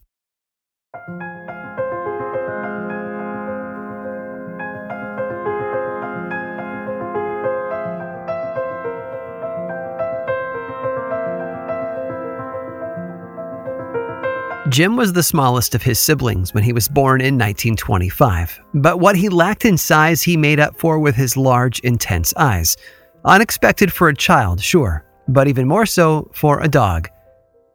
Jim 14.68 14.96
was 14.96 15.12
the 15.12 15.22
smallest 15.22 15.76
of 15.76 15.82
his 15.82 15.96
siblings 15.96 16.52
when 16.52 16.64
he 16.64 16.72
was 16.72 16.88
born 16.88 17.20
in 17.20 17.34
1925, 17.34 18.60
but 18.74 18.98
what 18.98 19.14
he 19.14 19.28
lacked 19.28 19.64
in 19.64 19.78
size 19.78 20.22
he 20.22 20.36
made 20.36 20.58
up 20.58 20.76
for 20.76 20.98
with 20.98 21.14
his 21.14 21.36
large, 21.36 21.78
intense 21.80 22.34
eyes. 22.36 22.76
Unexpected 23.24 23.92
for 23.92 24.08
a 24.08 24.14
child, 24.14 24.60
sure, 24.60 25.04
but 25.28 25.46
even 25.46 25.68
more 25.68 25.86
so 25.86 26.28
for 26.34 26.60
a 26.60 26.68
dog. 26.68 27.08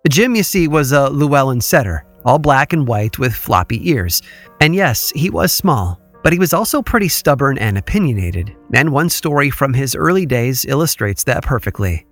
Jim, 0.10 0.36
you 0.36 0.43
see, 0.43 0.67
was 0.67 0.91
a 0.91 1.10
Llewellyn 1.10 1.62
setter, 1.62 2.06
all 2.25 2.39
black 2.39 2.73
and 2.73 2.86
white 2.86 3.17
with 3.17 3.34
floppy 3.34 3.89
ears. 3.89 4.21
And 4.60 4.75
yes, 4.75 5.12
he 5.12 5.30
was 5.30 5.54
small, 5.54 5.97
but 6.23 6.34
he 6.34 6.39
was 6.39 6.54
also 6.54 6.82
pretty 6.82 7.08
stubborn 7.08 7.58
and 7.58 7.77
opinionated, 7.77 8.54
and 8.73 8.91
one 8.91 9.10
story 9.10 9.49
from 9.49 9.73
his 9.73 9.95
early 9.95 10.25
days 10.25 10.65
illustrates 10.65 11.23
that 11.23 11.43
perfectly. 11.43 12.06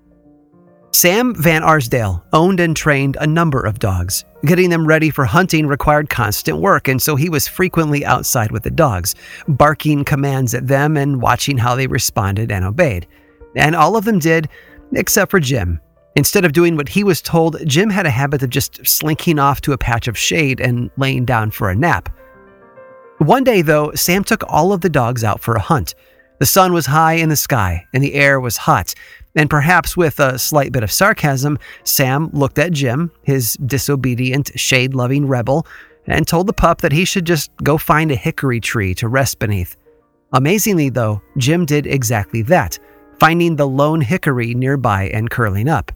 Sam 0.92 1.36
Van 1.36 1.64
Arsdale 1.64 2.24
owned 2.34 2.60
and 2.60 2.76
trained 2.76 3.16
a 3.20 3.28
number 3.28 3.62
of 3.62 3.78
dogs. 3.78 4.26
Getting 4.44 4.70
them 4.70 4.88
ready 4.88 5.12
for 5.12 5.24
hunting 5.24 5.68
required 5.68 6.10
constant 6.10 6.60
work, 6.60 6.88
and 6.88 7.02
so 7.02 7.16
he 7.16 7.30
was 7.30 7.48
frequently 7.48 8.04
outside 8.04 8.52
with 8.52 8.64
the 8.64 8.72
dogs, 8.72 9.14
barking 9.48 10.04
commands 10.04 10.54
at 10.56 10.68
them 10.68 10.98
and 10.98 11.22
watching 11.22 11.58
how 11.58 11.76
they 11.76 11.88
responded 11.88 12.52
and 12.52 12.66
obeyed. 12.66 13.08
And 13.56 13.76
all 13.76 13.96
of 13.96 14.06
them 14.06 14.18
did, 14.18 14.50
except 14.94 15.30
for 15.30 15.40
Jim. 15.40 15.80
Instead 16.16 16.44
of 16.44 16.54
doing 16.54 16.76
what 16.76 16.90
he 16.90 17.04
was 17.04 17.22
told, 17.22 17.58
Jim 17.68 17.90
had 17.90 18.08
a 18.08 18.12
habit 18.12 18.42
of 18.42 18.50
just 18.50 18.86
slinking 18.86 19.38
off 19.38 19.62
to 19.62 19.74
a 19.74 19.78
patch 19.78 20.08
of 20.08 20.18
shade 20.18 20.60
and 20.60 20.90
laying 20.98 21.24
down 21.24 21.52
for 21.52 21.70
a 21.70 21.76
nap. 21.76 22.10
One 23.20 23.44
day, 23.44 23.62
though, 23.62 23.92
Sam 23.94 24.24
took 24.24 24.44
all 24.48 24.74
of 24.74 24.82
the 24.82 24.90
dogs 24.90 25.24
out 25.24 25.40
for 25.40 25.54
a 25.54 25.62
hunt. 25.62 25.94
The 26.40 26.46
sun 26.46 26.72
was 26.72 26.86
high 26.86 27.14
in 27.14 27.28
the 27.28 27.36
sky, 27.36 27.86
and 27.94 28.02
the 28.02 28.14
air 28.14 28.40
was 28.40 28.56
hot, 28.56 28.96
and 29.36 29.50
perhaps 29.50 29.98
with 29.98 30.20
a 30.22 30.40
slight 30.40 30.72
bit 30.72 30.84
of 30.84 30.92
sarcasm, 30.92 31.60
Sam 31.84 32.30
looked 32.32 32.58
at 32.58 32.72
Jim, 32.72 33.12
his 33.24 33.54
disobedient, 33.66 34.58
shade 34.58 34.94
loving 34.94 35.28
rebel, 35.28 35.68
and 36.08 36.26
told 36.26 36.48
the 36.48 36.54
pup 36.54 36.80
that 36.82 36.94
he 36.94 37.04
should 37.04 37.26
just 37.26 37.52
go 37.62 37.78
find 37.78 38.10
a 38.10 38.16
hickory 38.16 38.62
tree 38.62 38.96
to 38.96 39.10
rest 39.10 39.38
beneath. 39.40 39.76
Amazingly, 40.32 40.90
though, 40.90 41.22
Jim 41.38 41.66
did 41.66 41.86
exactly 41.86 42.42
that, 42.44 42.80
finding 43.20 43.58
the 43.58 43.68
lone 43.68 44.00
hickory 44.00 44.54
nearby 44.54 45.10
and 45.14 45.30
curling 45.30 45.68
up. 45.68 45.92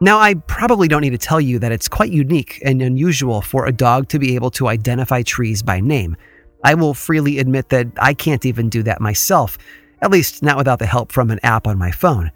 Now, 0.00 0.18
I 0.18 0.34
probably 0.34 0.88
don't 0.88 1.02
need 1.02 1.10
to 1.10 1.18
tell 1.18 1.40
you 1.40 1.58
that 1.58 1.72
it's 1.72 1.88
quite 1.88 2.10
unique 2.10 2.60
and 2.64 2.80
unusual 2.80 3.42
for 3.42 3.66
a 3.66 3.72
dog 3.72 4.08
to 4.08 4.18
be 4.18 4.34
able 4.34 4.50
to 4.52 4.68
identify 4.68 5.22
trees 5.22 5.62
by 5.62 5.78
name. 5.78 6.16
I 6.64 6.74
will 6.74 6.94
freely 6.94 7.38
admit 7.38 7.68
that 7.70 7.88
I 7.98 8.14
can't 8.14 8.46
even 8.46 8.68
do 8.68 8.82
that 8.84 9.00
myself, 9.00 9.58
at 10.00 10.10
least 10.10 10.42
not 10.42 10.56
without 10.56 10.78
the 10.78 10.86
help 10.86 11.12
from 11.12 11.30
an 11.30 11.40
app 11.42 11.66
on 11.66 11.78
my 11.78 11.90
phone. 11.90 12.30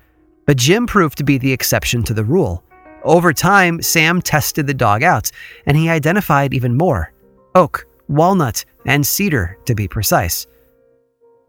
But 0.47 0.57
Jim 0.57 0.87
proved 0.87 1.19
to 1.19 1.25
be 1.25 1.39
the 1.39 1.53
exception 1.53 2.03
to 2.05 2.15
the 2.15 2.25
rule. 2.25 2.63
Over 3.05 3.33
time, 3.33 3.83
Sam 3.83 4.21
tested 4.21 4.67
the 4.67 4.75
dog 4.75 5.03
out, 5.03 5.31
and 5.67 5.77
he 5.77 5.89
identified 5.89 6.55
even 6.55 6.77
more 6.77 7.13
oak, 7.55 7.87
walnut, 8.09 8.65
and 8.85 9.07
cedar, 9.07 9.57
to 9.65 9.75
be 9.75 9.89
precise. 9.89 10.47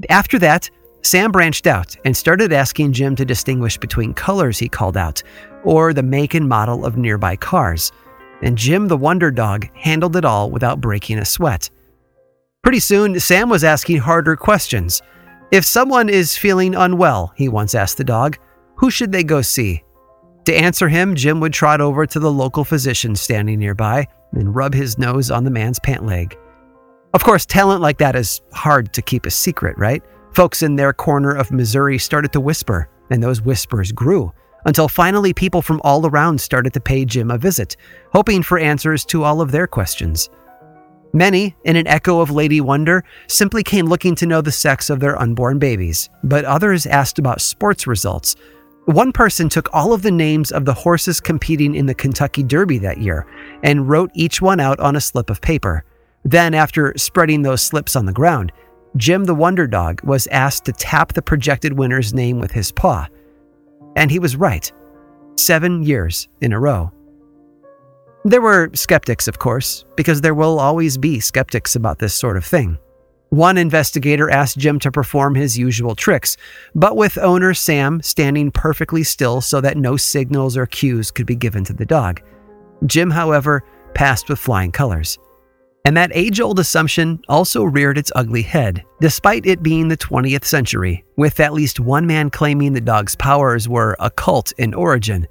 After 0.10 0.40
that, 0.40 0.70
Sam 1.02 1.32
branched 1.32 1.68
out 1.68 1.96
and 2.06 2.16
started 2.16 2.54
asking 2.54 2.94
Jim 2.94 3.16
to 3.16 3.26
distinguish 3.26 3.78
between 3.78 4.14
colors 4.14 4.58
he 4.58 4.70
called 4.70 4.98
out, 4.98 5.22
or 5.64 5.94
the 5.94 6.04
make 6.04 6.34
and 6.34 6.48
model 6.48 6.86
of 6.86 6.98
nearby 6.98 7.36
cars. 7.36 7.92
And 8.42 8.58
Jim, 8.58 8.88
the 8.88 8.98
wonder 8.98 9.32
dog, 9.32 9.68
handled 9.74 10.16
it 10.16 10.26
all 10.26 10.50
without 10.50 10.80
breaking 10.80 11.20
a 11.20 11.26
sweat. 11.26 11.70
Pretty 12.68 12.80
soon, 12.80 13.18
Sam 13.20 13.50
was 13.50 13.64
asking 13.64 14.00
harder 14.00 14.36
questions. 14.36 15.02
If 15.52 15.64
someone 15.64 16.10
is 16.10 16.36
feeling 16.36 16.76
unwell, 16.76 17.32
he 17.38 17.48
once 17.48 17.74
asked 17.74 17.96
the 17.96 18.04
dog, 18.04 18.38
who 18.76 18.92
should 18.92 19.14
they 19.14 19.24
go 19.24 19.42
see? 19.42 19.86
To 20.44 20.54
answer 20.54 20.90
him, 20.90 21.16
Jim 21.16 21.40
would 21.40 21.54
trot 21.54 21.80
over 21.80 22.06
to 22.06 22.20
the 22.20 22.30
local 22.30 22.66
physician 22.66 23.16
standing 23.16 23.60
nearby. 23.60 24.06
and 24.34 24.54
rub 24.54 24.74
his 24.74 24.98
nose 24.98 25.32
on 25.32 25.46
the 25.46 25.50
man's 25.50 25.80
pant 25.80 26.06
leg. 26.06 26.38
Of 27.14 27.24
course, 27.24 27.46
talent 27.46 27.82
like 27.82 27.98
that 28.00 28.18
is 28.18 28.42
hard 28.52 28.92
to 28.94 29.02
keep 29.02 29.26
a 29.26 29.32
secret, 29.32 29.78
right? 29.78 30.04
Folks 30.34 30.62
in 30.62 30.76
their 30.76 30.92
corner 30.92 31.32
of 31.32 31.52
Missouri 31.52 31.98
started 31.98 32.34
to 32.34 32.42
whisper, 32.42 32.90
and 33.10 33.24
those 33.24 33.42
whispers 33.42 33.94
grew 33.94 34.34
until 34.66 34.90
finally 34.90 35.34
people 35.34 35.62
from 35.62 35.80
all 35.86 36.06
around 36.06 36.42
started 36.42 36.74
to 36.74 36.82
pay 36.82 37.06
Jim 37.06 37.32
a 37.32 37.38
visit, 37.38 37.78
hoping 38.12 38.44
for 38.44 38.60
answers 38.60 39.06
to 39.06 39.24
all 39.24 39.40
of 39.40 39.52
their 39.52 39.68
questions. 39.68 40.30
Many, 41.14 41.56
in 41.64 41.76
an 41.76 41.88
echo 41.88 42.20
of 42.20 42.32
Lady 42.32 42.62
Wonder, 42.62 43.04
simply 43.28 43.64
came 43.64 43.88
looking 43.88 44.16
to 44.16 44.26
know 44.26 44.42
the 44.42 44.52
sex 44.52 44.90
of 44.90 45.00
their 45.00 45.20
unborn 45.20 45.58
babies, 45.60 46.10
but 46.24 46.46
others 46.46 46.86
asked 46.86 47.18
about 47.18 47.42
sports 47.42 47.88
results. 47.88 48.36
One 48.86 49.12
person 49.12 49.50
took 49.50 49.74
all 49.74 49.94
of 49.94 50.02
the 50.02 50.12
names 50.12 50.52
of 50.52 50.66
the 50.66 50.74
horses 50.74 51.20
competing 51.20 51.76
in 51.76 51.86
the 51.86 51.94
Kentucky 51.94 52.44
Derby 52.44 52.78
that 52.80 53.00
year 53.00 53.28
and 53.64 53.90
wrote 53.90 54.12
each 54.14 54.42
one 54.42 54.60
out 54.60 54.80
on 54.80 54.96
a 54.96 55.02
slip 55.02 55.30
of 55.30 55.42
paper. 55.42 55.84
Then, 56.24 56.54
after 56.54 56.94
spreading 56.98 57.42
those 57.42 57.62
slips 57.62 57.96
on 57.96 58.06
the 58.06 58.14
ground, 58.14 58.52
Jim 58.96 59.26
the 59.26 59.36
Wonder 59.36 59.68
Dog 59.68 60.02
was 60.04 60.28
asked 60.28 60.66
to 60.66 60.72
tap 60.72 61.14
the 61.14 61.22
projected 61.22 61.74
winner's 61.74 62.14
name 62.14 62.40
with 62.40 62.52
his 62.52 62.72
paw. 62.72 63.08
And 63.96 64.10
he 64.10 64.20
was 64.20 64.36
right. 64.36 64.72
Seven 65.36 65.84
years 65.84 66.28
in 66.42 66.54
a 66.54 66.60
row. 66.60 66.92
There 68.28 68.42
were 68.42 68.72
skeptics, 68.74 69.30
of 69.30 69.40
course, 69.40 69.86
because 69.96 70.20
there 70.20 70.34
will 70.34 70.60
always 70.60 70.98
be 70.98 71.22
skeptics 71.22 71.78
about 71.78 72.00
this 72.00 72.14
sort 72.14 72.36
of 72.36 72.44
thing. 72.44 72.78
One 73.30 73.58
investigator 73.58 74.30
asked 74.30 74.58
Jim 74.58 74.80
to 74.80 74.92
perform 74.92 75.34
his 75.34 75.58
usual 75.58 75.96
tricks, 75.96 76.36
but 76.76 76.98
with 76.98 77.18
owner 77.18 77.54
Sam 77.54 78.02
standing 78.02 78.52
perfectly 78.52 79.04
still 79.04 79.40
so 79.40 79.62
that 79.62 79.78
no 79.78 79.96
signals 79.96 80.58
or 80.58 80.66
cues 80.66 81.10
could 81.10 81.26
be 81.26 81.38
given 81.38 81.64
to 81.64 81.74
the 81.74 81.86
dog. 81.86 82.22
Jim, 82.86 83.10
however, 83.12 83.64
passed 83.94 84.28
with 84.28 84.40
flying 84.40 84.74
colors. 84.74 85.18
And 85.86 85.96
that 85.96 86.12
age 86.14 86.42
old 86.42 86.60
assumption 86.60 87.22
also 87.30 87.64
reared 87.64 87.98
its 87.98 88.12
ugly 88.14 88.42
head, 88.42 88.84
despite 89.00 89.46
it 89.46 89.64
being 89.64 89.88
the 89.88 89.96
20th 89.96 90.44
century, 90.44 91.06
with 91.16 91.40
at 91.40 91.54
least 91.54 91.80
one 91.80 92.06
man 92.06 92.30
claiming 92.30 92.74
the 92.74 92.82
dog's 92.82 93.16
powers 93.16 93.70
were 93.70 93.96
occult 94.02 94.52
in 94.58 94.74
origin. 94.74 95.30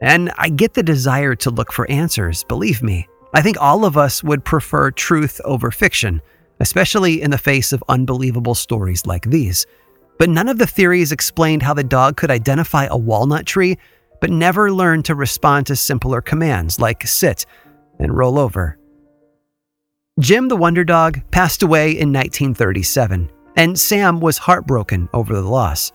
And 0.00 0.30
I 0.36 0.48
get 0.48 0.74
the 0.74 0.82
desire 0.82 1.34
to 1.36 1.50
look 1.50 1.72
for 1.72 1.90
answers, 1.90 2.44
believe 2.44 2.82
me. 2.82 3.08
I 3.34 3.42
think 3.42 3.56
all 3.60 3.84
of 3.84 3.96
us 3.96 4.22
would 4.22 4.44
prefer 4.44 4.90
truth 4.90 5.40
over 5.44 5.70
fiction, 5.70 6.20
especially 6.60 7.22
in 7.22 7.30
the 7.30 7.38
face 7.38 7.72
of 7.72 7.84
unbelievable 7.88 8.54
stories 8.54 9.06
like 9.06 9.24
these. 9.24 9.66
But 10.18 10.30
none 10.30 10.48
of 10.48 10.58
the 10.58 10.66
theories 10.66 11.12
explained 11.12 11.62
how 11.62 11.74
the 11.74 11.84
dog 11.84 12.16
could 12.16 12.30
identify 12.30 12.86
a 12.86 12.96
walnut 12.96 13.46
tree, 13.46 13.78
but 14.20 14.30
never 14.30 14.72
learned 14.72 15.04
to 15.06 15.14
respond 15.14 15.66
to 15.66 15.76
simpler 15.76 16.20
commands 16.20 16.80
like 16.80 17.06
sit 17.06 17.44
and 17.98 18.16
roll 18.16 18.38
over. 18.38 18.78
Jim 20.18 20.48
the 20.48 20.56
Wonder 20.56 20.84
Dog 20.84 21.20
passed 21.30 21.62
away 21.62 21.90
in 21.90 22.10
1937, 22.10 23.30
and 23.56 23.78
Sam 23.78 24.20
was 24.20 24.38
heartbroken 24.38 25.10
over 25.12 25.34
the 25.34 25.42
loss. 25.42 25.92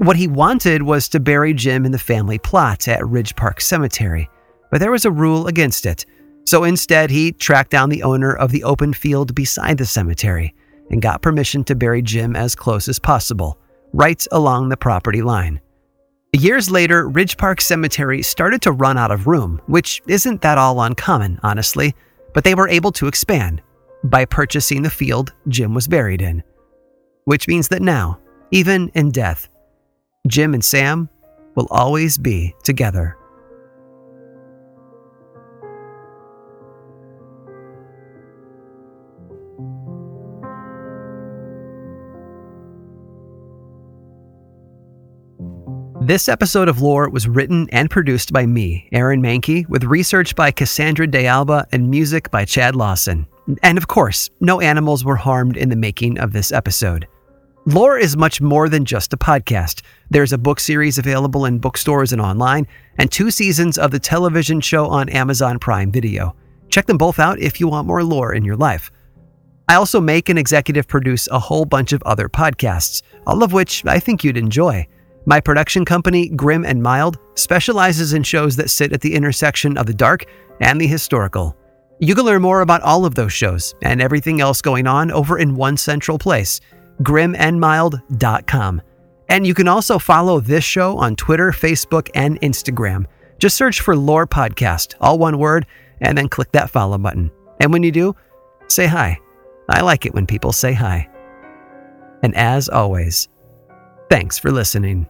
What 0.00 0.16
he 0.16 0.26
wanted 0.26 0.82
was 0.82 1.08
to 1.10 1.20
bury 1.20 1.54
Jim 1.54 1.84
in 1.84 1.92
the 1.92 1.98
family 1.98 2.38
plot 2.38 2.88
at 2.88 3.06
Ridge 3.06 3.36
Park 3.36 3.60
Cemetery, 3.60 4.28
but 4.70 4.80
there 4.80 4.90
was 4.90 5.04
a 5.04 5.10
rule 5.10 5.46
against 5.46 5.86
it. 5.86 6.06
So 6.46 6.64
instead, 6.64 7.10
he 7.10 7.32
tracked 7.32 7.70
down 7.70 7.90
the 7.90 8.02
owner 8.02 8.34
of 8.34 8.50
the 8.50 8.64
open 8.64 8.92
field 8.92 9.34
beside 9.34 9.78
the 9.78 9.86
cemetery 9.86 10.54
and 10.90 11.02
got 11.02 11.22
permission 11.22 11.64
to 11.64 11.74
bury 11.74 12.02
Jim 12.02 12.34
as 12.34 12.54
close 12.54 12.88
as 12.88 12.98
possible, 12.98 13.58
right 13.92 14.26
along 14.32 14.68
the 14.68 14.76
property 14.76 15.22
line. 15.22 15.60
Years 16.32 16.70
later, 16.70 17.08
Ridge 17.08 17.36
Park 17.36 17.60
Cemetery 17.60 18.22
started 18.22 18.62
to 18.62 18.72
run 18.72 18.96
out 18.96 19.10
of 19.10 19.26
room, 19.26 19.60
which 19.66 20.00
isn't 20.06 20.40
that 20.42 20.58
all 20.58 20.80
uncommon, 20.80 21.38
honestly 21.42 21.94
but 22.34 22.44
they 22.44 22.54
were 22.54 22.68
able 22.68 22.92
to 22.92 23.06
expand 23.06 23.62
by 24.04 24.24
purchasing 24.24 24.82
the 24.82 24.90
field 24.90 25.32
Jim 25.48 25.74
was 25.74 25.88
buried 25.88 26.22
in. 26.22 26.42
Which 27.24 27.48
means 27.48 27.68
that 27.68 27.82
now, 27.82 28.18
even 28.50 28.88
in 28.94 29.10
death, 29.10 29.48
Jim 30.26 30.54
and 30.54 30.64
Sam 30.64 31.08
will 31.54 31.66
always 31.70 32.18
be 32.18 32.54
together. 32.62 33.16
This 46.02 46.28
episode 46.28 46.68
of 46.68 46.80
Lore 46.80 47.08
was 47.08 47.28
written 47.28 47.68
and 47.70 47.88
produced 47.88 48.32
by 48.32 48.44
me, 48.44 48.88
Aaron 48.90 49.22
Mahnke, 49.22 49.68
with 49.68 49.84
research 49.84 50.34
by 50.34 50.50
Cassandra 50.50 51.06
De 51.06 51.26
Alba 51.26 51.66
and 51.70 51.88
music 51.88 52.30
by 52.32 52.44
Chad 52.44 52.74
Lawson. 52.74 53.26
And 53.62 53.78
of 53.78 53.86
course, 53.86 54.28
no 54.40 54.60
animals 54.60 55.04
were 55.04 55.16
harmed 55.16 55.56
in 55.56 55.68
the 55.68 55.76
making 55.76 56.18
of 56.18 56.32
this 56.32 56.50
episode. 56.50 57.06
Lore 57.66 57.98
is 57.98 58.16
much 58.16 58.40
more 58.40 58.70
than 58.70 58.86
just 58.86 59.12
a 59.12 59.18
podcast. 59.18 59.82
There's 60.08 60.32
a 60.32 60.38
book 60.38 60.58
series 60.60 60.96
available 60.96 61.44
in 61.44 61.58
bookstores 61.58 62.10
and 62.10 62.20
online, 62.20 62.66
and 62.96 63.12
two 63.12 63.30
seasons 63.30 63.76
of 63.76 63.90
the 63.90 63.98
television 63.98 64.62
show 64.62 64.86
on 64.86 65.10
Amazon 65.10 65.58
Prime 65.58 65.92
Video. 65.92 66.34
Check 66.70 66.86
them 66.86 66.96
both 66.96 67.18
out 67.18 67.38
if 67.38 67.60
you 67.60 67.68
want 67.68 67.86
more 67.86 68.02
lore 68.02 68.32
in 68.32 68.46
your 68.46 68.56
life. 68.56 68.90
I 69.68 69.74
also 69.74 70.00
make 70.00 70.30
and 70.30 70.38
executive 70.38 70.88
produce 70.88 71.28
a 71.28 71.38
whole 71.38 71.66
bunch 71.66 71.92
of 71.92 72.02
other 72.04 72.30
podcasts, 72.30 73.02
all 73.26 73.42
of 73.42 73.52
which 73.52 73.84
I 73.84 73.98
think 73.98 74.24
you'd 74.24 74.38
enjoy. 74.38 74.86
My 75.26 75.38
production 75.38 75.84
company, 75.84 76.30
Grim 76.30 76.64
and 76.64 76.82
Mild, 76.82 77.18
specializes 77.34 78.14
in 78.14 78.22
shows 78.22 78.56
that 78.56 78.70
sit 78.70 78.94
at 78.94 79.02
the 79.02 79.14
intersection 79.14 79.76
of 79.76 79.84
the 79.84 79.92
dark 79.92 80.24
and 80.62 80.80
the 80.80 80.86
historical. 80.86 81.54
You 81.98 82.14
can 82.14 82.24
learn 82.24 82.40
more 82.40 82.62
about 82.62 82.80
all 82.80 83.04
of 83.04 83.14
those 83.14 83.34
shows 83.34 83.74
and 83.82 84.00
everything 84.00 84.40
else 84.40 84.62
going 84.62 84.86
on 84.86 85.10
over 85.10 85.38
in 85.38 85.54
one 85.54 85.76
central 85.76 86.18
place, 86.18 86.58
grimandmild.com. 87.02 88.82
And 89.28 89.46
you 89.46 89.54
can 89.54 89.68
also 89.68 89.98
follow 89.98 90.40
this 90.40 90.64
show 90.64 90.98
on 90.98 91.16
Twitter, 91.16 91.52
Facebook, 91.52 92.08
and 92.14 92.40
Instagram. 92.40 93.06
Just 93.38 93.56
search 93.56 93.80
for 93.80 93.96
Lore 93.96 94.26
Podcast, 94.26 94.94
all 95.00 95.18
one 95.18 95.38
word, 95.38 95.66
and 96.00 96.18
then 96.18 96.28
click 96.28 96.52
that 96.52 96.70
follow 96.70 96.98
button. 96.98 97.30
And 97.60 97.72
when 97.72 97.82
you 97.82 97.92
do, 97.92 98.16
say 98.68 98.86
hi. 98.86 99.18
I 99.68 99.82
like 99.82 100.04
it 100.04 100.14
when 100.14 100.26
people 100.26 100.52
say 100.52 100.72
hi. 100.72 101.08
And 102.22 102.34
as 102.34 102.68
always, 102.68 103.28
Thanks 104.10 104.40
for 104.40 104.50
listening. 104.50 105.06